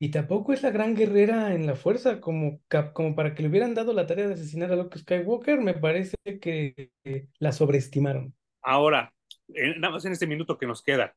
[0.02, 2.60] Y tampoco es la gran guerrera en la fuerza, como,
[2.92, 6.16] como para que le hubieran dado la tarea de asesinar a Luke Skywalker, me parece
[6.40, 6.90] que
[7.38, 8.34] la sobreestimaron.
[8.62, 9.14] Ahora,
[9.46, 11.14] nada más en este minuto que nos queda,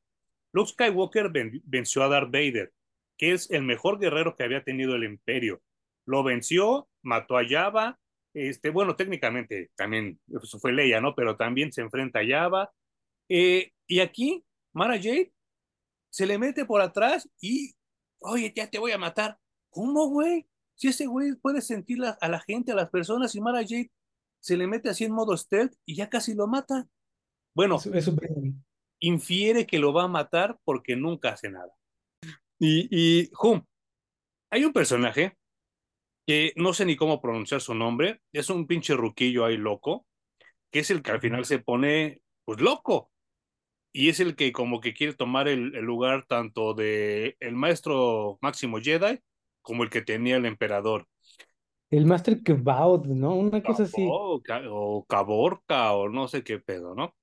[0.51, 1.31] Luke Skywalker
[1.63, 2.71] venció a Darth Vader
[3.17, 5.63] que es el mejor guerrero que había tenido el imperio.
[6.05, 7.97] Lo venció, mató a Java,
[8.35, 10.19] este, bueno, técnicamente también
[10.61, 11.15] fue Leia, ¿no?
[11.15, 12.71] Pero también se enfrenta a Java.
[13.29, 15.31] Eh, y aquí, Mara Jade
[16.11, 17.73] se le mete por atrás y,
[18.19, 19.39] oye, ya te voy a matar.
[19.69, 20.47] ¿Cómo, güey?
[20.75, 23.91] Si ese güey puede sentir a la gente, a las personas, y Mara Jade
[24.39, 26.87] se le mete así en modo stealth y ya casi lo mata.
[27.55, 27.79] Bueno,
[28.99, 31.73] infiere que lo va a matar porque nunca hace nada.
[32.59, 33.31] Y, y
[34.51, 35.37] hay un personaje
[36.27, 40.05] que no sé ni cómo pronunciar su nombre, es un pinche ruquillo ahí loco,
[40.71, 43.11] que es el que al final se pone, pues loco,
[43.97, 48.79] y es el que como que quiere tomar el, lugar tanto de el maestro máximo
[48.81, 49.21] Jedi
[49.61, 51.07] como el que tenía el emperador.
[51.89, 53.35] El Master Kvaud, ¿no?
[53.35, 54.05] Una cosa así.
[54.09, 57.15] O Caborca, o no sé qué pedo, ¿no?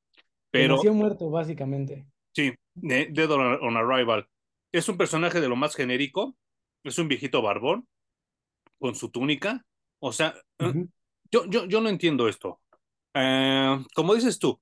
[0.50, 0.76] Pero.
[0.76, 2.06] nació muerto, básicamente.
[2.34, 4.26] Sí, Dead on Arrival.
[4.72, 6.34] Es un personaje de lo más genérico,
[6.84, 7.86] es un viejito barbón
[8.78, 9.62] con su túnica.
[9.98, 10.86] O sea, eh,
[11.30, 12.60] yo, yo, yo no entiendo esto.
[13.12, 14.58] Eh, como dices tú,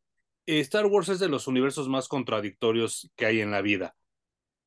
[0.59, 3.95] Star Wars es de los universos más contradictorios que hay en la vida.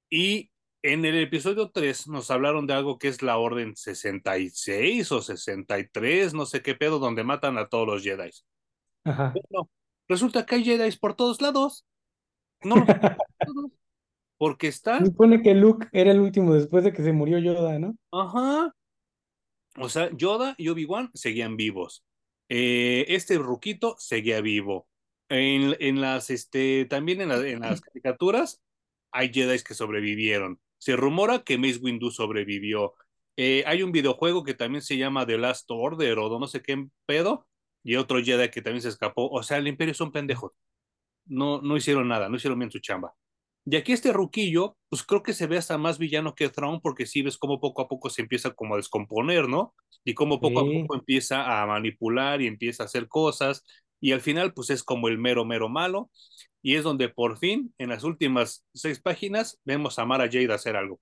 [0.09, 5.21] Y en el episodio 3 nos hablaron de algo que es la Orden 66 o
[5.21, 8.29] 63, no sé qué pedo, donde matan a todos los Jedi.
[9.05, 9.33] Ajá.
[10.07, 11.85] resulta que hay Jedi por todos lados.
[12.65, 12.75] No,
[14.37, 17.77] porque está, Se supone que Luke era el último después de que se murió Yoda,
[17.77, 17.93] ¿no?
[18.09, 18.73] ajá,
[19.77, 22.05] o sea, Yoda y Obi-Wan seguían vivos.
[22.49, 24.87] Eh, este ruquito seguía vivo.
[25.33, 28.61] En, en las, este, también en, la- en las caricaturas
[29.11, 30.59] hay Jedi que sobrevivieron.
[30.77, 32.93] Se rumora que Mace Windu sobrevivió.
[33.37, 36.87] Eh, hay un videojuego que también se llama The Last Order o no sé qué
[37.07, 37.47] pedo,
[37.83, 39.27] y otro Jedi que también se escapó.
[39.29, 40.51] O sea, el Imperio son pendejos.
[41.25, 43.13] No, no hicieron nada, no hicieron bien su chamba.
[43.65, 47.05] Y aquí este ruquillo, pues creo que se ve hasta más villano que Thrawn, porque
[47.05, 49.73] sí ves cómo poco a poco se empieza como a descomponer, ¿no?
[50.03, 53.63] Y cómo poco a poco empieza a manipular y empieza a hacer cosas.
[54.03, 56.11] Y al final, pues es como el mero, mero malo.
[56.61, 60.75] Y es donde por fin, en las últimas seis páginas, vemos a Mara Jade hacer
[60.75, 60.99] algo.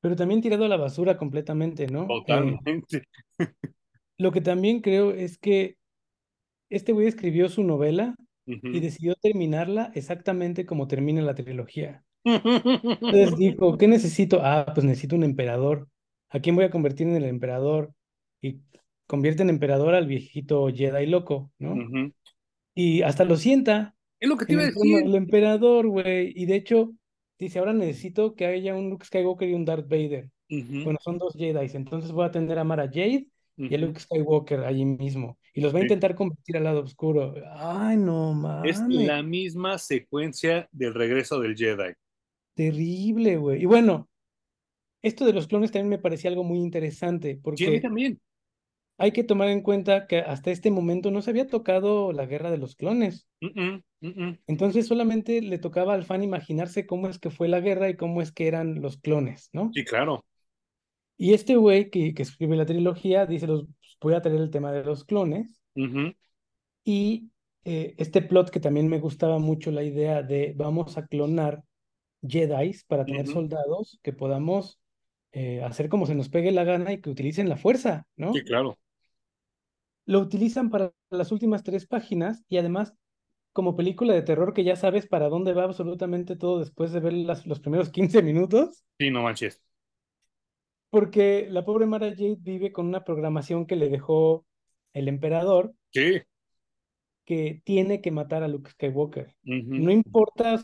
[0.00, 2.04] Pero también tirado a la basura completamente, ¿no?
[2.04, 3.02] Eh, Totalmente.
[4.16, 5.76] lo que también creo es que
[6.70, 8.16] este güey escribió su novela
[8.46, 12.04] y decidió terminarla exactamente como termina la trilogía.
[12.24, 14.40] Entonces dijo, ¿qué necesito?
[14.42, 15.88] Ah, pues necesito un emperador.
[16.30, 17.92] ¿A quién voy a convertir en el emperador?
[18.40, 18.62] Y
[19.12, 21.76] convierte en emperador al viejito Jedi loco, ¿no?
[22.74, 25.04] Y hasta lo sienta Es lo que te iba a el decir.
[25.04, 26.32] del emperador, güey.
[26.34, 26.94] Y de hecho,
[27.38, 30.30] dice, ahora necesito que haya un Luke Skywalker y un Darth Vader.
[30.48, 33.28] Bueno, son dos Jedi, entonces voy a atender a Mara Jade
[33.68, 33.78] y a.
[33.78, 35.38] Luke Skywalker allí mismo.
[35.54, 35.86] Y los va a Sí.
[35.86, 37.34] intentar convertir al lado oscuro.
[37.56, 38.32] Ay, no
[38.62, 39.06] Es mames.
[39.06, 41.92] la misma secuencia del regreso del Jedi.
[42.54, 43.62] Terrible, güey.
[43.62, 44.08] Y bueno,
[45.02, 48.20] esto de los clones también me parecía algo muy interesante, Sí, a mí porque también.
[48.98, 52.50] Hay que tomar en cuenta que hasta este momento no se había tocado la guerra
[52.50, 53.26] de los clones.
[54.46, 58.22] Entonces solamente le tocaba al fan imaginarse cómo es que fue la guerra y cómo
[58.22, 59.70] es que eran los clones, ¿no?
[59.74, 60.24] Sí, claro.
[61.16, 63.66] Y este güey que, que escribe la trilogía dice, los,
[64.00, 65.62] voy a traer el tema de los clones
[66.84, 67.30] y
[67.64, 71.62] eh, este plot que también me gustaba mucho la idea de vamos a clonar
[72.26, 74.80] Jedis para tener soldados que podamos
[75.32, 78.32] eh, hacer como se nos pegue la gana y que utilicen la fuerza, ¿no?
[78.32, 78.78] Sí, claro.
[80.06, 82.94] Lo utilizan para las últimas tres páginas y además
[83.52, 87.12] como película de terror que ya sabes para dónde va absolutamente todo después de ver
[87.12, 89.62] las- los primeros 15 minutos, Sí, no manches.
[90.90, 94.44] porque la pobre Mara Jade vive con una programación que le dejó
[94.92, 96.22] el emperador Sí.
[97.24, 99.34] que tiene que matar a Luke Skywalker.
[99.42, 100.62] No importa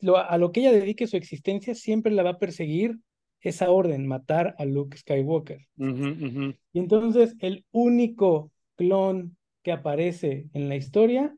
[0.00, 2.98] lo- a lo que ella dedique su existencia, siempre la va a perseguir
[3.40, 5.66] esa orden, matar a Luke Skywalker.
[5.78, 11.36] Y entonces el único clon que aparece en la historia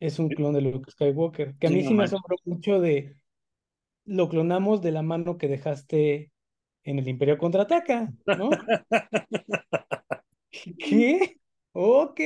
[0.00, 3.16] es un clon de Luke Skywalker, que a mí sí me asombró mucho de
[4.06, 6.32] lo clonamos de la mano que dejaste
[6.84, 8.60] en el Imperio Contraataca, ¿no?
[10.78, 11.38] ¿Qué?
[11.72, 12.20] Ok.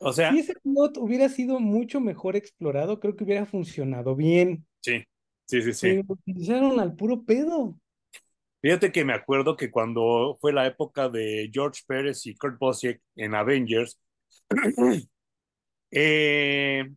[0.00, 4.66] O Si sea, ese plot hubiera sido mucho mejor explorado, creo que hubiera funcionado bien.
[4.80, 5.04] sí,
[5.46, 5.98] sí, sí, sí.
[5.98, 7.78] Lo utilizaron al puro pedo.
[8.60, 13.00] Fíjate que me acuerdo que cuando fue la época de George Pérez y Kurt Busiek
[13.16, 14.00] en Avengers,
[15.90, 16.88] eh,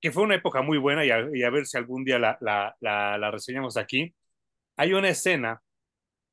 [0.00, 2.38] que fue una época muy buena y a, y a ver si algún día la,
[2.40, 4.14] la, la, la reseñamos aquí.
[4.76, 5.62] Hay una escena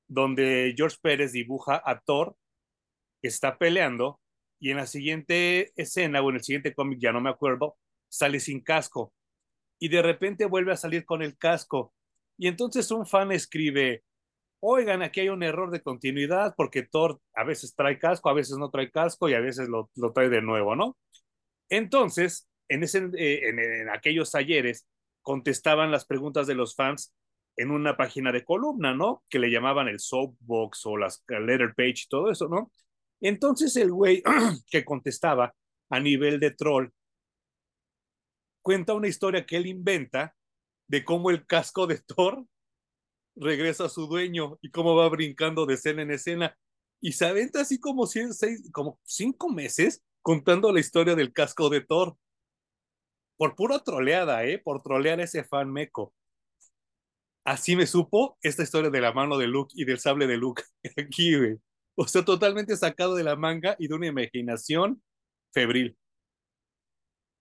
[0.07, 2.37] donde George Pérez dibuja a Thor
[3.21, 4.21] que está peleando
[4.59, 7.77] y en la siguiente escena o en el siguiente cómic, ya no me acuerdo,
[8.09, 9.13] sale sin casco
[9.79, 11.93] y de repente vuelve a salir con el casco.
[12.37, 14.03] Y entonces un fan escribe,
[14.59, 18.57] oigan, aquí hay un error de continuidad porque Thor a veces trae casco, a veces
[18.57, 20.97] no trae casco y a veces lo, lo trae de nuevo, ¿no?
[21.69, 24.87] Entonces, en, ese, eh, en, en aquellos talleres
[25.21, 27.13] contestaban las preguntas de los fans
[27.57, 29.23] en una página de columna, ¿no?
[29.29, 32.71] Que le llamaban el soapbox o las letter page y todo eso, ¿no?
[33.21, 34.21] Entonces el güey
[34.69, 35.53] que contestaba
[35.89, 36.89] a nivel de troll
[38.61, 40.35] cuenta una historia que él inventa
[40.87, 42.45] de cómo el casco de Thor
[43.35, 46.57] regresa a su dueño y cómo va brincando de escena en escena.
[47.01, 51.69] Y se aventa así como, cien, seis, como cinco meses contando la historia del casco
[51.69, 52.17] de Thor.
[53.37, 54.57] Por pura troleada, ¿eh?
[54.59, 56.13] Por trolear a ese fan meco.
[57.43, 60.63] Así me supo esta historia de la mano de Luke y del sable de Luke
[60.97, 61.57] aquí, güey.
[61.95, 65.01] O sea, totalmente sacado de la manga y de una imaginación
[65.53, 65.97] febril.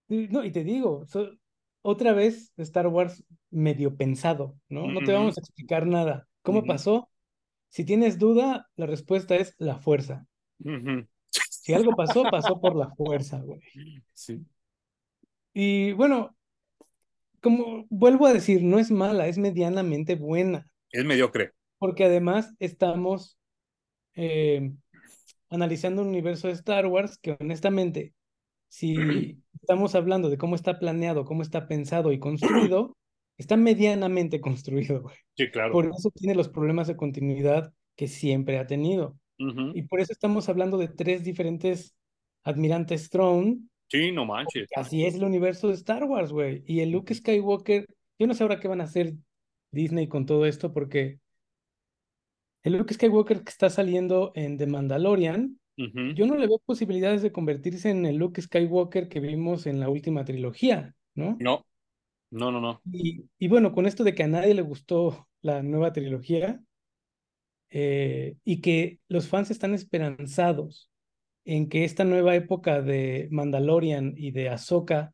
[0.09, 1.33] No, y te digo, so-
[1.87, 4.89] otra vez Star Wars medio pensado, ¿no?
[4.89, 6.27] No te vamos a explicar nada.
[6.43, 7.11] ¿Cómo pasó?
[7.69, 10.27] Si tienes duda, la respuesta es la fuerza.
[11.31, 13.61] Si algo pasó, pasó por la fuerza, güey.
[14.15, 14.45] Sí.
[15.53, 16.35] Y bueno,
[17.41, 21.53] como vuelvo a decir, no es mala, es medianamente buena, Es mediocre.
[21.79, 23.39] porque además estamos
[24.15, 24.73] eh,
[25.51, 28.15] analizando un universo de Star Wars que honestamente
[28.69, 32.97] si estamos hablando de cómo está planeado, cómo está pensado y construido,
[33.39, 35.17] está medianamente construido, güey.
[35.37, 35.73] Sí, claro.
[35.73, 39.17] Por eso tiene los problemas de continuidad que siempre ha tenido.
[39.37, 41.95] Y por eso estamos hablando de tres diferentes
[42.45, 43.59] admirantes Throne.
[43.89, 44.69] Sí, no manches.
[44.77, 46.63] Así es el universo de Star Wars, güey.
[46.67, 47.87] Y el Luke Skywalker,
[48.19, 49.15] yo no sé ahora qué van a hacer
[49.73, 51.19] Disney con todo esto, porque
[52.63, 57.33] el Luke Skywalker que está saliendo en The Mandalorian, Yo no le veo posibilidades de
[57.33, 61.37] convertirse en el Luke Skywalker que vimos en la última trilogía, ¿no?
[61.41, 61.67] No,
[62.31, 62.81] no, no, no.
[62.93, 66.61] Y, y bueno, con esto de que a nadie le gustó la nueva trilogía
[67.71, 70.91] eh, y que los fans están esperanzados
[71.45, 75.13] en que esta nueva época de Mandalorian y de Ahsoka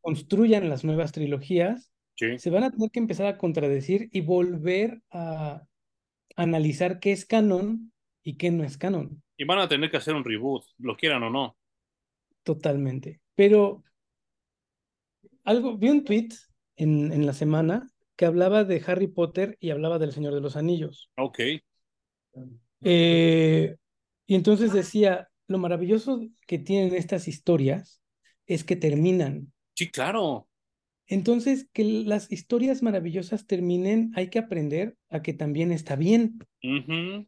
[0.00, 5.00] construyan las nuevas trilogías, Sí, se van a tener que empezar a contradecir y volver
[5.10, 5.62] a
[6.36, 7.92] analizar qué es canon
[8.22, 11.22] y qué no es canon, y van a tener que hacer un reboot, lo quieran
[11.24, 11.56] o no.
[12.44, 13.20] totalmente.
[13.34, 13.82] Pero
[15.44, 16.30] algo, vi un tweet
[16.76, 20.56] en, en la semana que hablaba de Harry Potter y hablaba del Señor de los
[20.56, 21.10] Anillos.
[21.16, 21.40] Ok,
[22.82, 23.76] Eh,
[24.26, 28.02] y entonces decía, lo maravilloso que tienen estas historias
[28.46, 29.52] es que terminan.
[29.74, 30.48] sí, claro.
[31.06, 36.40] Entonces, que las historias maravillosas terminen, hay que aprender a que también está bien.
[36.64, 37.26] Ujú.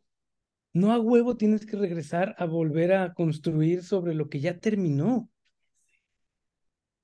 [0.75, 5.31] No a huevo tienes que regresar a volver a construir sobre lo que ya terminó.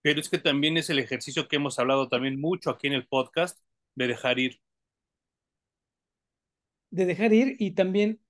[0.03, 3.07] Pero es que también es el ejercicio que hemos hablado también mucho aquí en el
[3.07, 3.61] podcast
[3.95, 4.61] de dejar ir.
[6.91, 8.21] De dejar ir y también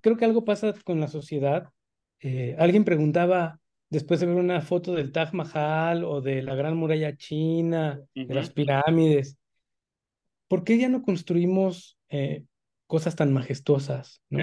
[0.00, 1.72] creo que algo pasa con la sociedad.
[2.20, 3.60] Eh, alguien preguntaba
[3.90, 8.32] después de ver una foto del Taj Mahal o de la Gran Muralla China, de
[8.32, 9.38] las pirámides,
[10.46, 12.44] ¿por qué ya no construimos eh,
[12.94, 14.42] cosas tan majestuosas, no?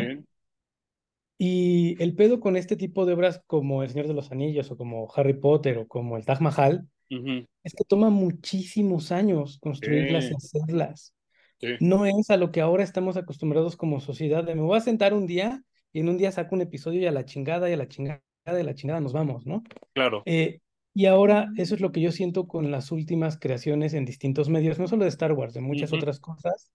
[1.38, 4.78] Y el pedo con este tipo de obras como El Señor de los Anillos o
[4.78, 7.46] como Harry Potter o como el Taj Mahal Ujú.
[7.64, 11.14] es que toma muchísimos años construirlas y hacerlas.
[11.60, 14.82] sí, No es a lo que ahora estamos acostumbrados como sociedad de me voy a
[14.82, 17.74] sentar un día y en un día saco un episodio y a la chingada y
[17.74, 19.64] a la chingada y a la chingada nos vamos, ¿no?
[19.94, 20.26] claro.
[20.26, 20.62] Eh,
[20.94, 24.80] y ahora eso es lo que yo siento con las últimas creaciones en distintos medios,
[24.80, 26.72] no solo de Star Wars, de muchas otras cosas,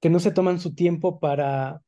[0.00, 1.82] que no se toman su tiempo para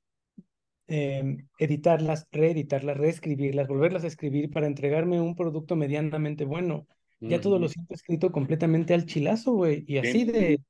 [0.89, 6.87] eh, editarlas, reeditarlas, reescribirlas, volverlas a escribir para entregarme un producto medianamente bueno.
[7.21, 10.61] Ya todo lo siento escrito completamente al chilazo, güey, y así Sí, de,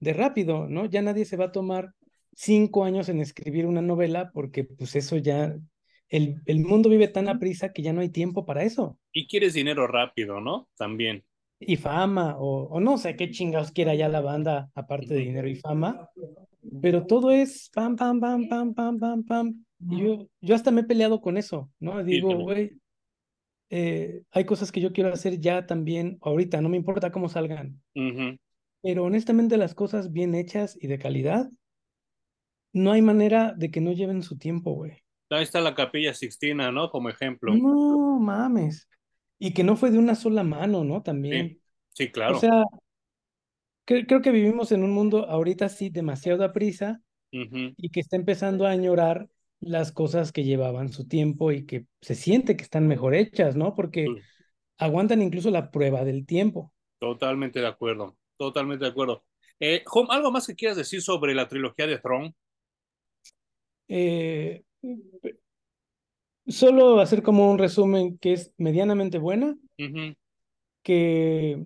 [0.00, 0.86] de rápido, ¿no?
[0.86, 1.92] Ya nadie se va a tomar
[2.34, 5.54] cinco años en escribir una novela porque pues eso ya,
[6.08, 8.98] el, el mundo vive tan a prisa que ya no hay tiempo para eso.
[9.12, 10.70] Y quieres dinero rápido, ¿no?
[10.78, 11.22] También.
[11.60, 15.48] Y fama, o, o no sé qué chingados quiera ya la banda, aparte de dinero
[15.48, 16.08] y fama,
[16.80, 19.64] pero todo es pam, pam, pam, pam, pam, pam, pam.
[19.90, 22.02] Y yo, yo hasta me he peleado con eso, ¿no?
[22.10, 22.78] Sí, Digo, güey,
[23.70, 27.80] eh, hay cosas que yo quiero hacer ya también, ahorita, no me importa cómo salgan,
[27.94, 28.38] Ujú.
[28.82, 31.48] pero honestamente las cosas bien hechas y de calidad,
[32.72, 35.02] no hay manera de que no lleven su tiempo, güey.
[35.30, 36.90] Ahí está la Capilla Sixtina, ¿no?
[36.90, 37.52] Como ejemplo.
[37.52, 38.88] No mames.
[39.38, 41.02] Y que no fue de una sola mano, ¿no?
[41.02, 41.60] Sí, También.
[41.94, 42.40] sí, O claro.
[42.40, 42.64] sea,
[43.88, 48.16] cre- creo que vivimos en un mundo ahorita sí demasiado a prisa y que está
[48.16, 49.28] empezando a añorar
[49.60, 53.74] las cosas que llevaban su tiempo y que se siente que están mejor hechas, ¿no?
[53.74, 54.22] Porque Sí,
[54.78, 56.72] aguantan incluso la prueba del tiempo.
[56.98, 58.16] Totalmente de acuerdo.
[58.36, 59.24] Totalmente de acuerdo.
[59.60, 62.34] Eh, ¿algo más que quieras decir sobre la trilogía de Throne?
[63.88, 64.62] Eh,
[66.46, 69.56] solo hacer como un resumen que es medianamente buena,
[70.82, 71.64] que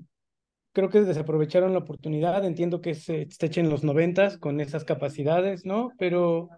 [0.73, 4.85] creo que desaprovecharon la oportunidad, entiendo que se está hecha en los noventas con esas
[4.85, 5.93] capacidades, ¿no?
[5.99, 6.49] Pero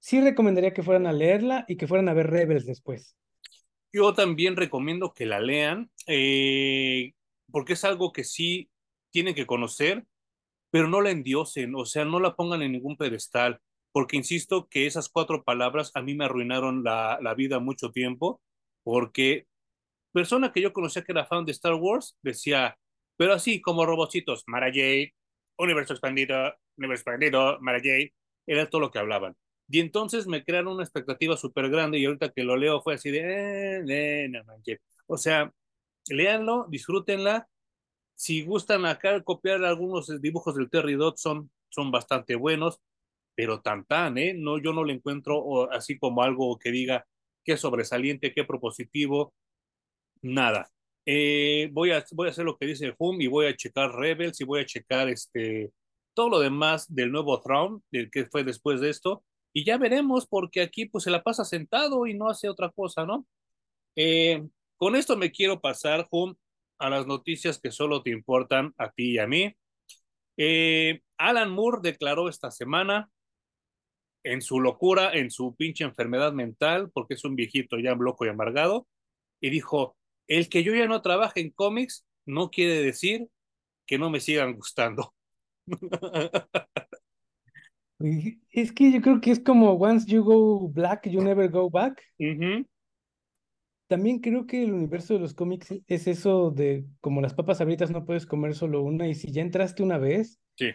[0.00, 3.16] sí recomendaría que fueran a leerla y que fueran a ver Rebels después.
[3.92, 7.12] Yo también recomiendo que la lean, eh,
[7.50, 8.68] porque es algo que sí
[9.10, 10.04] tienen que conocer,
[10.70, 13.60] pero no la endiosen, o sea, no la pongan en ningún pedestal,
[13.92, 18.42] porque insisto que esas cuatro palabras a mí me arruinaron la, la vida mucho tiempo,
[18.82, 19.46] porque
[20.12, 22.76] persona que yo conocía que era fan de Star Wars decía,
[23.18, 25.14] pero así como robocitos, Mara Jade,
[25.58, 28.14] universo expandido, universo expandido, Mara Jade,
[28.46, 29.36] era todo lo que hablaban.
[29.68, 33.10] Y entonces me crearon una expectativa súper grande y ahorita que lo leo fue así
[33.12, 33.20] de,
[33.80, 34.80] eh, eh, no manches.
[35.08, 35.52] O sea,
[36.08, 37.48] léanlo, disfrútenla.
[38.14, 42.80] Si gustan acá copiar algunos dibujos del Terry Dodson, son bastante buenos,
[43.34, 44.34] pero tan tan, ¿eh?
[44.34, 47.06] No, yo no le encuentro así como algo que diga
[47.44, 49.34] qué sobresaliente, qué propositivo,
[50.22, 50.70] nada.
[51.10, 54.38] Eh, voy, a, voy a hacer lo que dice Hum y voy a checar Rebels
[54.42, 55.72] y voy a checar este,
[56.12, 60.26] todo lo demás del nuevo Throne, del que fue después de esto, y ya veremos,
[60.26, 63.26] porque aquí pues se la pasa sentado y no hace otra cosa, ¿no?
[63.96, 64.46] Eh,
[64.76, 66.34] con esto me quiero pasar, Jum,
[66.78, 69.56] a las noticias que solo te importan a ti y a mí.
[70.36, 73.10] Eh, Alan Moore declaró esta semana
[74.24, 78.28] en su locura, en su pinche enfermedad mental, porque es un viejito ya loco y
[78.28, 78.86] amargado,
[79.40, 79.97] y dijo,
[80.28, 83.28] el que yo ya no trabaje en cómics no quiere decir
[83.86, 85.14] que no me sigan gustando.
[88.52, 92.00] Es que yo creo que es como once you go black, you never go back.
[92.20, 92.66] Uh -huh.
[93.88, 97.90] También creo que el universo de los cómics es eso de como las papas abritas
[97.90, 100.70] no puedes comer solo una y si ya entraste una vez, sí.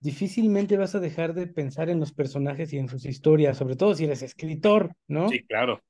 [0.00, 3.94] difícilmente vas a dejar de pensar en los personajes y en sus historias, sobre todo
[3.94, 5.28] si eres escritor, ¿no?
[5.28, 5.82] Sí, claro.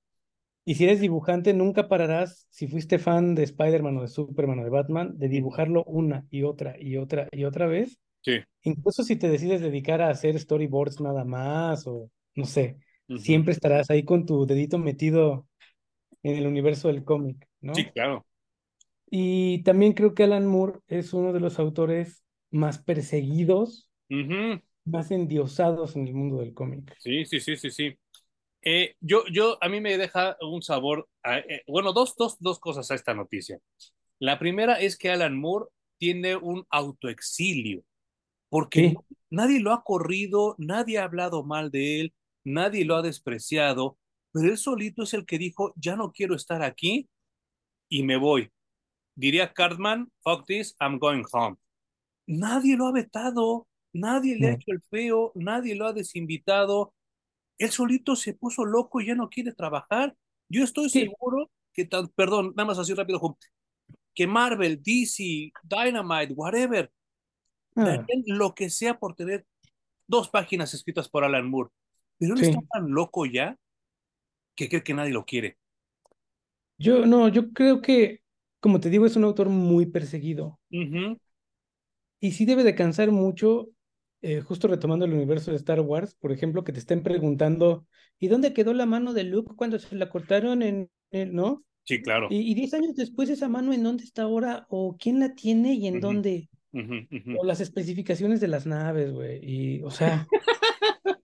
[0.67, 4.65] Y si eres dibujante, nunca pararás, si fuiste fan de Spider-Man o de Superman o
[4.65, 7.99] de Batman, de dibujarlo una y otra y otra y otra vez.
[8.23, 8.41] Sí.
[8.63, 13.19] Incluso si te decides dedicar a hacer storyboards nada más o no sé, uh -huh.
[13.19, 15.47] siempre estarás ahí con tu dedito metido
[16.23, 17.75] en el universo del cómic, ¿no?
[17.75, 18.25] Sí, claro.
[19.11, 24.63] Y también creo que Alan Moore es uno de los autores más perseguidos, uh -huh.
[24.87, 26.95] más endiosados en el mundo del cómic.
[26.99, 27.99] Sí, sí, sí, sí, sí.
[28.65, 32.59] Eh, yo, yo, a mí me deja un sabor, a, eh, bueno, dos, dos, dos
[32.59, 33.59] cosas a esta noticia.
[34.19, 35.67] La primera es que Alan Moore
[35.99, 37.83] tiene un autoexilio,
[38.49, 38.97] porque Sí.
[39.31, 43.99] nadie lo ha corrido, nadie ha hablado mal de él, nadie lo ha despreciado,
[44.33, 47.09] pero él solito es el que dijo, ya no quiero estar aquí
[47.89, 48.51] y me voy.
[49.15, 51.57] Diría Cartman, fuck this, I'm going home.
[52.27, 56.93] Nadie lo ha vetado, nadie le ha hecho el feo, nadie lo ha desinvitado.
[57.59, 60.17] Él solito se puso loco y ya no quiere trabajar.
[60.49, 61.01] Yo estoy Sí.
[61.01, 63.37] seguro que, tan, perdón, nada más así rápido,
[64.15, 66.91] que Marvel, DC, Dynamite, whatever,
[67.77, 69.45] Ah, darían lo que sea por tener
[70.07, 71.71] dos páginas escritas por Alan Moore.
[72.19, 72.47] Pero él Sí.
[72.47, 73.59] está tan loco ya
[74.55, 75.59] que cree que nadie lo quiere.
[76.79, 78.23] Yo no, yo creo que,
[78.61, 80.61] como te digo, es un autor muy perseguido.
[82.21, 83.71] Y sí debe de cansar mucho,
[84.25, 87.87] eh, justo retomando el universo de Star Wars, por ejemplo, que te estén preguntando,
[88.19, 91.63] ¿y dónde quedó la mano de Luke cuando se la cortaron en, en- ¿no?
[91.85, 92.29] Sí, claro.
[92.31, 94.67] Y, y 10 años después esa mano, ¿en dónde está ahora?
[94.71, 96.49] ¿O quién la tiene y en dónde?
[97.39, 99.41] O las especificaciones de las naves, güey.
[99.43, 100.27] Y, o sea,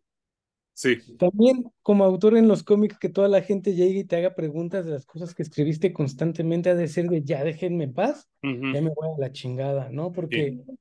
[0.74, 4.34] Sí, también como autor en los cómics que toda la gente llegue y te haga
[4.34, 8.30] preguntas de las cosas que escribiste constantemente, ha de ser de ya déjenme en paz,
[8.42, 10.12] ya me voy a la chingada, ¿no?
[10.12, 10.72] Porque sí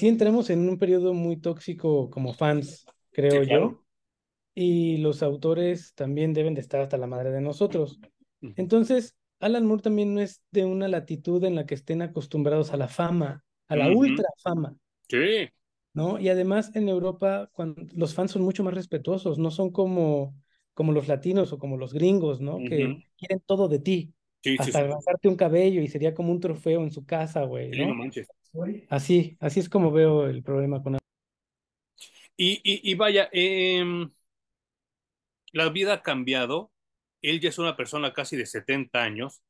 [0.00, 3.68] entramos en un periodo muy tóxico como fans, creo Sí, claro.
[3.68, 3.82] yo,
[4.54, 8.00] y los autores también deben de estar hasta la madre de nosotros.
[8.56, 12.76] Entonces, Alan Moore también no es de una latitud en la que estén acostumbrados a
[12.76, 14.76] la fama, a la ultra fama,
[15.08, 15.48] Sí,
[15.94, 16.18] ¿no?
[16.18, 20.34] Y además en Europa cuando, los fans son mucho más respetuosos, no son como,
[20.74, 22.58] como los latinos o como los gringos, ¿no?
[22.64, 24.84] Que quieren todo de ti, sí, sí, hasta sí.
[24.84, 27.94] arrancarte un cabello y sería como un trofeo en su casa, güey, Sí, no ¿no?
[27.94, 28.28] manches.
[28.88, 30.98] Así, así es como veo el problema con
[32.36, 34.10] Y, y, y vaya, em,
[35.52, 36.70] la vida ha cambiado.
[37.22, 39.42] Él ya es una persona casi de 70 años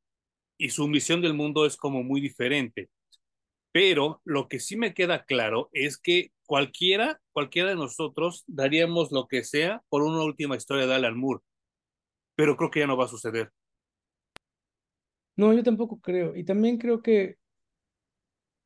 [0.59, 2.91] y su visión del mundo es como muy diferente.
[3.73, 9.29] Pero lo que sí me queda claro es que cualquiera, cualquiera de nosotros daríamos lo
[9.29, 11.43] que sea por una última historia de Alan Moore.
[12.37, 13.53] Pero creo que ya no va a suceder.
[15.37, 16.37] No, yo tampoco creo.
[16.37, 17.39] Y también creo que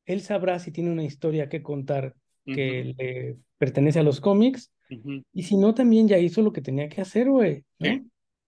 [0.07, 4.71] él sabrá si tiene una historia que contar que le pertenece a los cómics.
[5.33, 7.87] Y si no, también ya hizo lo que tenía que hacer, güey, ¿no?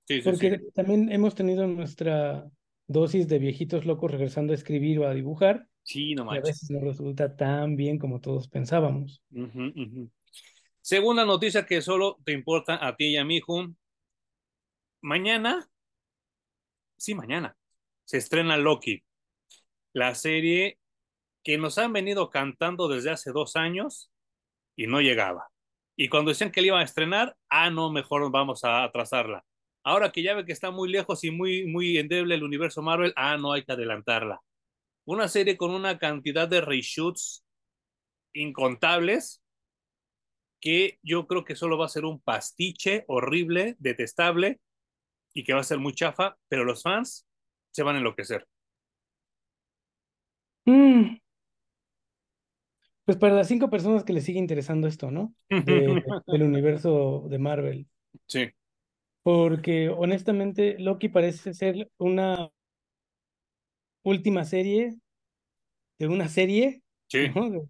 [0.08, 0.72] Sí, sí, sí, Porque sí.
[0.74, 2.50] también hemos tenido nuestra
[2.88, 6.50] dosis de viejitos locos regresando a escribir o a dibujar, Sí, no y a manches.
[6.50, 9.22] veces no resulta tan bien como todos pensábamos.
[9.32, 10.12] Ujú, ujú.
[10.82, 13.78] Segunda noticia que solo te importa a ti y a mí, Jun.
[15.02, 15.70] Mañana,
[16.98, 17.56] sí, mañana,
[18.06, 19.04] se estrena Loki,
[19.94, 20.78] la serie
[21.44, 24.12] que nos han venido cantando desde hace dos años
[24.76, 25.50] y no llegaba.
[25.96, 29.44] Y cuando decían que la iban a estrenar, ah, no, mejor vamos a atrasarla.
[29.84, 33.14] Ahora que ya ve que está muy lejos y muy, muy endeble el universo Marvel,
[33.16, 34.42] ah, no, hay que adelantarla.
[35.06, 37.44] Una serie con una cantidad de reshoots
[38.34, 39.42] incontables
[40.62, 44.60] que yo creo que solo va a ser un pastiche horrible, detestable
[45.34, 47.28] y que va a ser muy chafa, pero los fans
[47.72, 48.48] se van a enloquecer.
[50.66, 51.18] Mm,
[53.10, 55.34] Pues para las cinco personas que les sigue interesando esto, ¿no?
[55.58, 57.88] De- del universo de Marvel.
[58.28, 58.54] Sí,
[59.24, 62.50] Porque honestamente Loki parece ser una
[64.04, 65.00] última serie
[66.00, 67.50] de una serie, sí, ¿no?
[67.50, 67.68] De,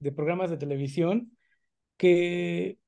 [0.00, 1.36] de programas de televisión
[1.96, 2.78] que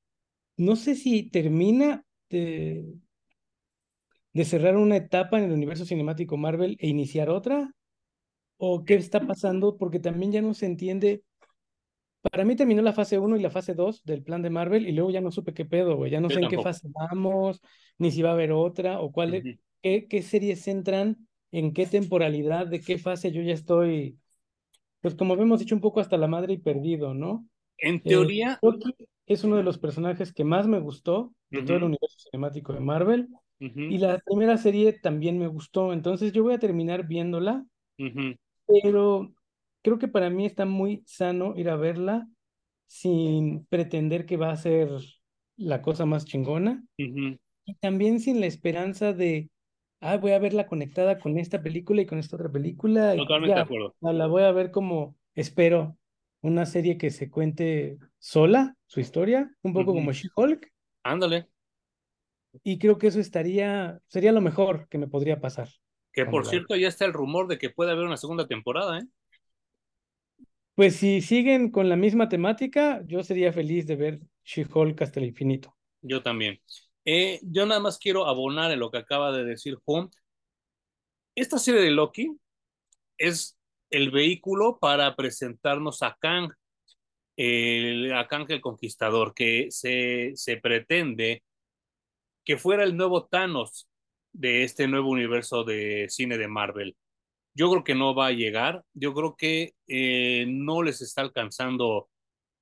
[0.59, 2.87] no sé si termina de,
[4.33, 7.73] de cerrar una etapa en el universo cinemático Marvel e iniciar otra?
[8.59, 9.77] ¿O qué está pasando?
[9.79, 11.25] Porque también ya no se entiende.
[12.23, 14.93] Para mí terminó la fase 1 y la fase 2 del plan de Marvel y
[14.93, 16.11] luego ya no supe qué pedo, güey.
[16.11, 17.61] Ya no Yo sé en qué fase vamos,
[17.99, 19.59] ni si va a haber otra, o cuál, Ujú.
[19.83, 24.19] qué, qué series entran, en qué temporalidad, de qué fase yo ya estoy,
[25.01, 27.49] pues como hemos dicho, un poco hasta la madre y perdido, ¿no?
[27.79, 28.95] En Eh, teoría, Loki
[29.27, 32.81] es uno de los personajes que más me gustó de todo el universo cinemático de
[32.81, 33.29] Marvel.
[33.89, 37.67] Y la primera serie también me gustó, entonces yo voy a terminar viéndola,
[38.67, 39.33] pero
[39.83, 42.29] creo que para mí está muy sano ir a verla
[42.87, 44.91] sin pretender que va a ser
[45.57, 49.51] la cosa más chingona y también sin la esperanza de,
[50.01, 53.55] ah, voy a verla conectada con esta película y con esta otra película y Totalmente
[53.55, 53.95] de acuerdo.
[54.01, 55.97] la voy a ver como espero
[56.43, 60.13] una serie que se cuente sola, su historia, un poco como.
[60.13, 60.73] She-Hulk,
[61.05, 61.49] Ándale,
[62.65, 65.69] y creo que eso estaría, sería lo mejor que me podría pasar
[66.13, 69.07] que por cierto ya está el rumor de que puede haber una segunda temporada, ¿eh?
[70.75, 75.27] Pues si siguen con la misma temática, yo sería feliz de ver She-Hulk hasta el
[75.27, 75.77] infinito.
[76.01, 76.61] Yo también.
[77.05, 80.11] Eh, yo nada más quiero abonar en lo que acaba de decir Juan.
[81.35, 82.37] Esta serie de Loki
[83.19, 83.59] es
[83.91, 86.53] el vehículo para presentarnos a Kang,
[87.37, 91.43] el, a Kang el Conquistador, que se, se pretende
[92.45, 93.89] que fuera el nuevo Thanos
[94.33, 96.97] de este nuevo universo de cine de Marvel.
[97.55, 102.09] Yo creo que no va a llegar, yo creo que eh, no les está alcanzando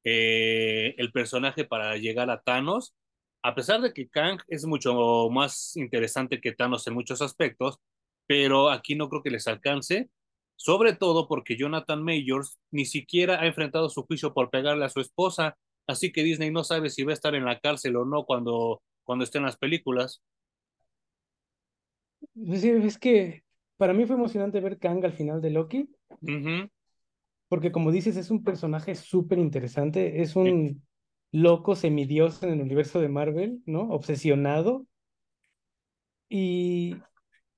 [0.05, 2.95] eh, el personaje para llegar a Thanos,
[3.43, 7.79] a pesar de que Kang es mucho más interesante que Thanos en muchos aspectos,
[8.27, 10.11] pero aquí no creo que les alcance,
[10.57, 15.01] sobre todo porque Jonathan Majors ni siquiera ha enfrentado su juicio por pegarle a su
[15.01, 18.25] esposa, así que Disney no sabe si va a estar en la cárcel o no
[18.25, 20.23] cuando, cuando esté en las películas.
[22.35, 23.45] Es que
[23.79, 25.89] para mí fue emocionante ver Kang al final de Loki,
[26.21, 26.71] Uh -huh.
[27.49, 30.39] porque como dices, es un personaje súper interesante, es sí.
[30.39, 30.83] un
[31.33, 33.83] loco semidios en el universo de Marvel, ¿no?
[33.91, 34.87] Obsesionado.
[36.29, 36.97] Y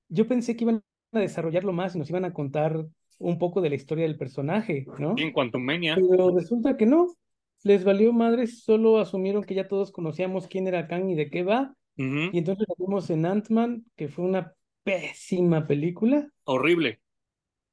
[0.09, 2.85] yo pensé que iban a desarrollarlo más y nos iban a contar
[3.19, 5.15] un poco de la historia del personaje, ¿no?
[5.17, 5.95] En Quantumania.
[5.95, 7.07] Pero resulta que no.
[7.63, 11.43] Les valió madres, solo asumieron que ya todos conocíamos quién era Kang y de qué
[11.43, 11.75] va.
[11.97, 12.29] Uh -huh.
[12.33, 14.53] Y entonces lo vimos en Ant-Man, que fue una
[14.83, 16.29] pésima película.
[16.45, 16.99] Horrible.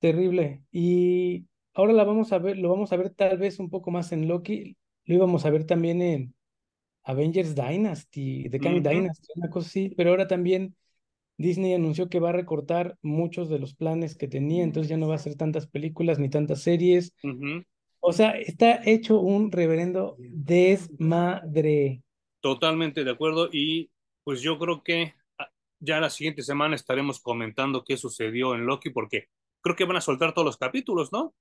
[0.00, 0.62] Terrible.
[0.70, 4.12] Y ahora la vamos a ver, lo vamos a ver tal vez un poco más
[4.12, 4.76] en Loki.
[5.04, 6.34] Lo íbamos a ver también en
[7.04, 8.90] Avengers Dynasty, The Kang Uh -huh.
[8.90, 9.90] Dynasty, una cosa así.
[9.96, 10.76] Pero ahora también
[11.38, 15.08] Disney anunció que va a recortar muchos de los planes que tenía, entonces ya no
[15.08, 17.14] va a hacer tantas películas ni tantas series.
[17.22, 17.66] Uh -huh.
[18.00, 22.02] O sea, está hecho un reverendo desmadre.
[22.40, 23.90] Totalmente de acuerdo y
[24.24, 25.14] pues yo creo que
[25.80, 29.28] ya la siguiente semana estaremos comentando qué sucedió en Loki porque
[29.60, 31.34] creo que van a soltar todos los capítulos, ¿no?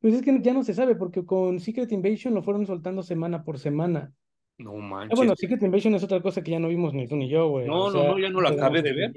[0.00, 3.44] Pues es que ya no se sabe porque con Secret Invasion lo fueron soltando semana
[3.44, 4.12] por semana.
[4.58, 5.16] No Ah, manches.
[5.16, 7.66] bueno, Secret Invasion es otra cosa que ya no vimos ni tú ni yo, güey.
[7.66, 9.12] No, o no, sea, no, ya no la acabé de ver.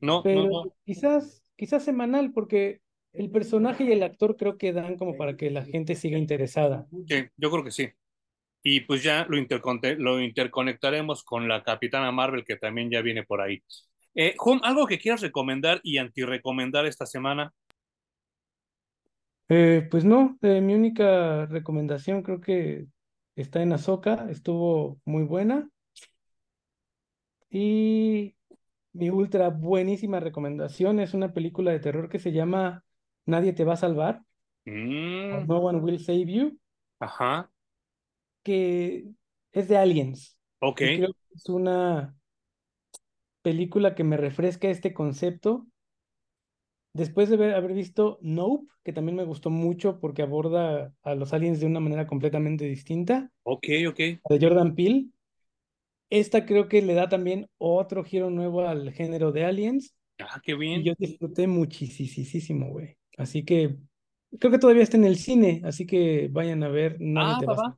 [0.00, 0.72] No, Pero no, no.
[0.84, 2.80] quizás, quizás semanal, porque
[3.12, 6.86] el personaje y el actor creo que dan como para que la gente siga interesada.
[7.08, 7.88] Sí, yo creo que sí.
[8.66, 9.36] Y pues ya lo,
[9.98, 13.62] lo interconectaremos con la Capitana Marvel que también ya viene por ahí.
[14.14, 17.52] Eh, Juan, ¿algo que quieras recomendar y anti-recomendar esta semana?
[19.50, 22.86] Eh, pues no, eh, mi única recomendación creo que
[23.36, 25.68] está en Ahsoka, estuvo muy buena.
[27.50, 28.34] Y
[28.94, 32.82] mi ultra buenísima recomendación es una película de terror que se llama
[33.26, 34.22] Nadie te va a salvar.
[34.64, 35.46] Mm.
[35.46, 36.58] No One Will Save You.
[36.98, 37.50] Ajá.
[38.44, 39.06] Que
[39.50, 40.38] es de Aliens.
[40.60, 40.80] Ok.
[40.82, 42.16] Y creo que es una
[43.42, 45.66] película que me refresca este concepto.
[46.92, 51.32] Después de ver, haber visto Nope, que también me gustó mucho porque aborda a los
[51.32, 53.32] aliens de una manera completamente distinta.
[53.42, 53.98] Ok, ok.
[53.98, 55.06] De Jordan Peele.
[56.08, 59.94] Esta creo que le da también otro giro nuevo al género de aliens.
[60.20, 60.80] Ah, qué bien.
[60.80, 62.96] Y yo disfruté muchísimo, güey.
[63.16, 63.76] Así que
[64.38, 66.96] creo que todavía está en el cine, así que vayan a ver.
[67.00, 67.76] Nadie ah.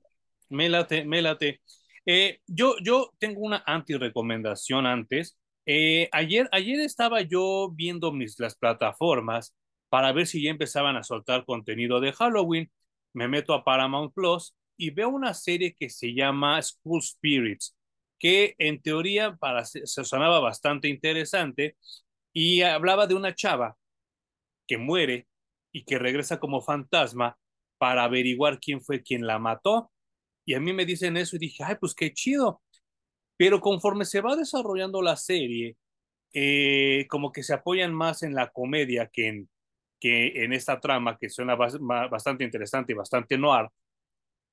[0.51, 1.61] Me late.
[2.07, 5.39] Eh, yo, yo tengo una anti-recomendación antes.
[5.67, 9.55] Eh, ayer, ayer estaba yo viendo mis, las plataformas
[9.89, 12.71] para ver si ya empezaban a soltar contenido de Halloween.
[13.13, 17.77] Me meto a Paramount Plus y veo una serie que se llama School Spirits,
[18.19, 21.77] que en teoría para, se sonaba bastante interesante
[22.33, 23.77] y hablaba de una chava
[24.67, 25.27] que muere
[25.73, 27.39] y que regresa como fantasma
[27.79, 29.91] para averiguar quién fue quien la mató.
[30.47, 32.63] Y a mí me dicen eso y dije, ay, pues qué chido.
[33.37, 35.77] Pero conforme se va desarrollando la serie,
[36.33, 39.51] eh, como que se apoyan más en la comedia que en,
[40.01, 43.69] que en esta trama que suena bastante interesante y bastante noir.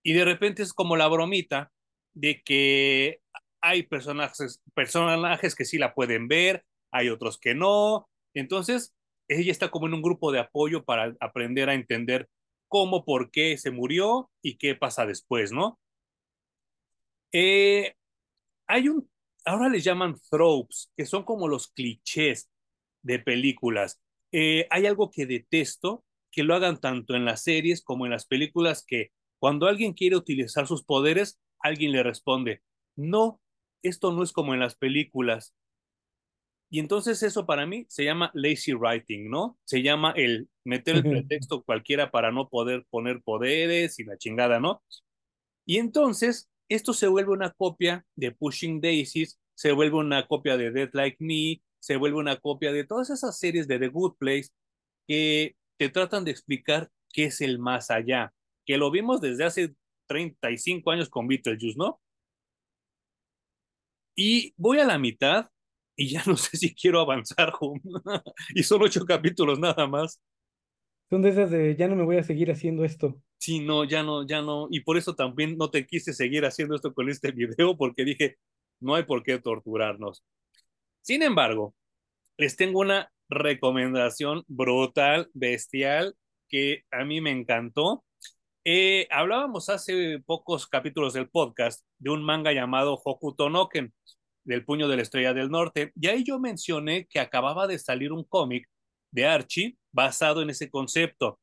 [0.04, 1.72] Y de repente es como la bromita
[2.14, 3.22] de que
[3.62, 8.10] hay personajes, personajes que sí la pueden ver, hay otros que no.
[8.34, 8.94] Entonces,
[9.28, 12.30] ella está como en un grupo de apoyo para aprender a entender
[12.68, 15.80] cómo, por qué se murió y qué pasa después, ¿no?
[17.34, 17.96] Eh,
[18.68, 19.10] hay un,
[19.46, 22.50] ahora les llaman tropes, que son como los clichés
[23.02, 24.00] de películas.
[24.32, 28.26] Eh, hay algo que detesto, que lo hagan tanto en las series como en las
[28.26, 32.62] películas, que cuando alguien quiere utilizar sus poderes, alguien le responde,
[32.96, 33.42] no,
[33.84, 35.54] esto no es como en las películas.
[36.70, 39.60] Y entonces eso para mí se llama lazy writing, ¿no?
[39.64, 44.60] Se llama el meter el pretexto cualquiera para no poder poner poderes y la chingada,
[44.60, 44.82] ¿no?
[45.68, 50.72] Y entonces esto se vuelve una copia de Pushing Daisies, se vuelve una copia de
[50.72, 54.50] Dead Like Me, se vuelve una copia de todas esas series de The Good Place
[55.08, 58.34] que te tratan de explicar qué es el más allá,
[58.66, 59.76] que lo vimos desde hace
[60.08, 62.02] 35 años con Beetlejuice, ¿no?
[64.16, 65.50] Y voy a la mitad
[65.96, 67.54] y ya no sé si quiero avanzar,
[68.56, 70.22] y son ocho capítulos nada más.
[71.10, 73.22] Son de esas de ya no me voy a seguir haciendo esto.
[73.44, 74.68] Sí, no, ya no, ya no.
[74.72, 78.38] Y por eso también no te quise seguir haciendo esto con este video, porque dije,
[78.80, 80.24] no hay por qué torturarnos.
[81.02, 81.76] Sin embargo,
[82.38, 86.16] les tengo una recomendación brutal, bestial,
[86.50, 88.06] que a mí me encantó.
[88.64, 93.94] Eh, hablábamos hace pocos capítulos del podcast de un manga llamado Hokuto Noken
[94.46, 95.92] del puño de la estrella del norte.
[96.00, 98.70] Y ahí yo mencioné que acababa de salir un cómic
[99.12, 101.42] de Archie basado en ese concepto.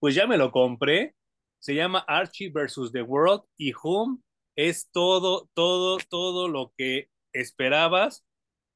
[0.00, 1.14] Pues ya me lo compré.
[1.60, 4.18] Se llama Archie versus the World y Home
[4.56, 8.24] es todo, todo, todo lo que esperabas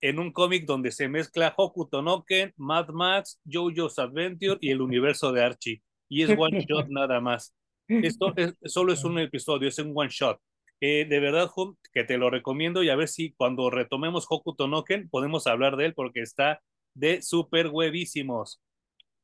[0.01, 4.81] en un cómic donde se mezcla Hokuto no Ken, Mad Max, JoJo's Adventure y el
[4.81, 5.83] universo de Archie.
[6.09, 7.55] Y es one shot nada más.
[7.89, 10.41] Esto es, solo es un episodio, es un one shot.
[10.81, 11.51] Eh, de verdad,
[11.93, 15.77] que te lo recomiendo y a ver si cuando retomemos Hokuto no Ken podemos hablar
[15.77, 16.63] de él porque está
[16.95, 18.62] de súper huevísimos.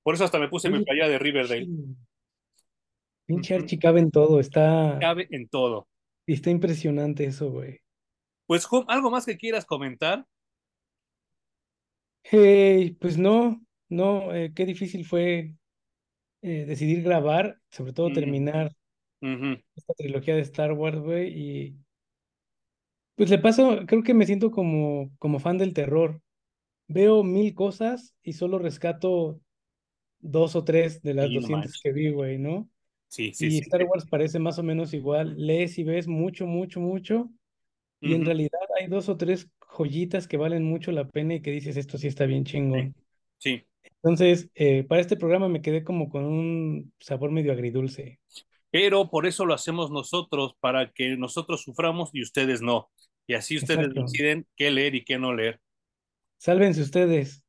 [0.09, 1.69] Por eso hasta me puse mi playa de Riverdale.
[3.27, 4.97] Pinche Archie cabe en todo, está...
[4.99, 5.87] Cabe en todo.
[6.25, 7.81] Y está impresionante eso, güey.
[8.47, 10.25] Pues, ¿algo más que quieras comentar?
[12.23, 15.53] Hey, pues no, no, eh, qué difícil fue
[16.41, 18.73] eh, decidir grabar, sobre todo terminar
[19.21, 21.77] esta trilogía de Star Wars, güey, y
[23.15, 26.23] pues le paso, creo que me siento como, como fan del terror.
[26.87, 29.43] Veo mil cosas y solo rescato
[30.21, 32.69] dos o tres de las 200 que vi, güey, ¿no?
[33.09, 35.35] Sí, sí, y Star Wars parece más o menos igual.
[35.37, 37.31] Lees y ves mucho, mucho, mucho.
[38.01, 41.51] Y en realidad hay dos o tres joyitas que valen mucho la pena y que
[41.51, 42.95] dices, esto sí está bien chingón.
[43.39, 43.65] Sí.
[43.83, 48.21] Entonces, eh, para este programa me quedé como con un sabor medio agridulce
[48.71, 52.91] pero por eso lo hacemos nosotros, para que nosotros suframos y ustedes no.
[53.27, 55.61] Y así ustedes deciden qué leer y qué no leer.
[56.39, 57.43] Sálvense ustedes.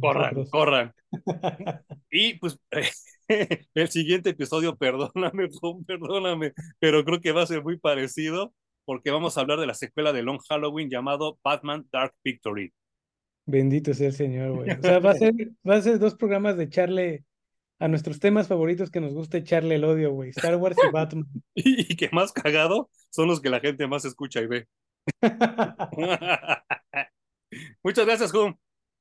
[0.00, 0.94] Corran, corran.
[2.10, 2.58] y pues
[3.74, 5.48] el siguiente episodio, perdóname,
[5.86, 9.74] perdóname, pero creo que va a ser muy parecido porque vamos a hablar de la
[9.74, 12.72] secuela de Long Halloween llamado Batman Dark Victory.
[13.44, 14.70] Bendito sea el Señor, güey.
[14.70, 15.34] O sea, va a ser,
[15.68, 17.24] va a ser dos programas de charle
[17.78, 20.30] a nuestros temas favoritos que nos gusta echarle el odio, güey.
[20.30, 21.26] Star Wars y Batman.
[21.54, 24.66] y, que más cagado son los que la gente más escucha y ve.
[27.82, 28.54] Muchas gracias, Hum.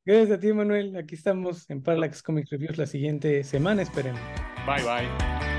[0.07, 0.95] Gracias a ti, Manuel.
[0.95, 4.21] Aquí estamos en Parallax Comics Reviews la siguiente semana, esperemos.
[4.65, 5.56] Bye, bye.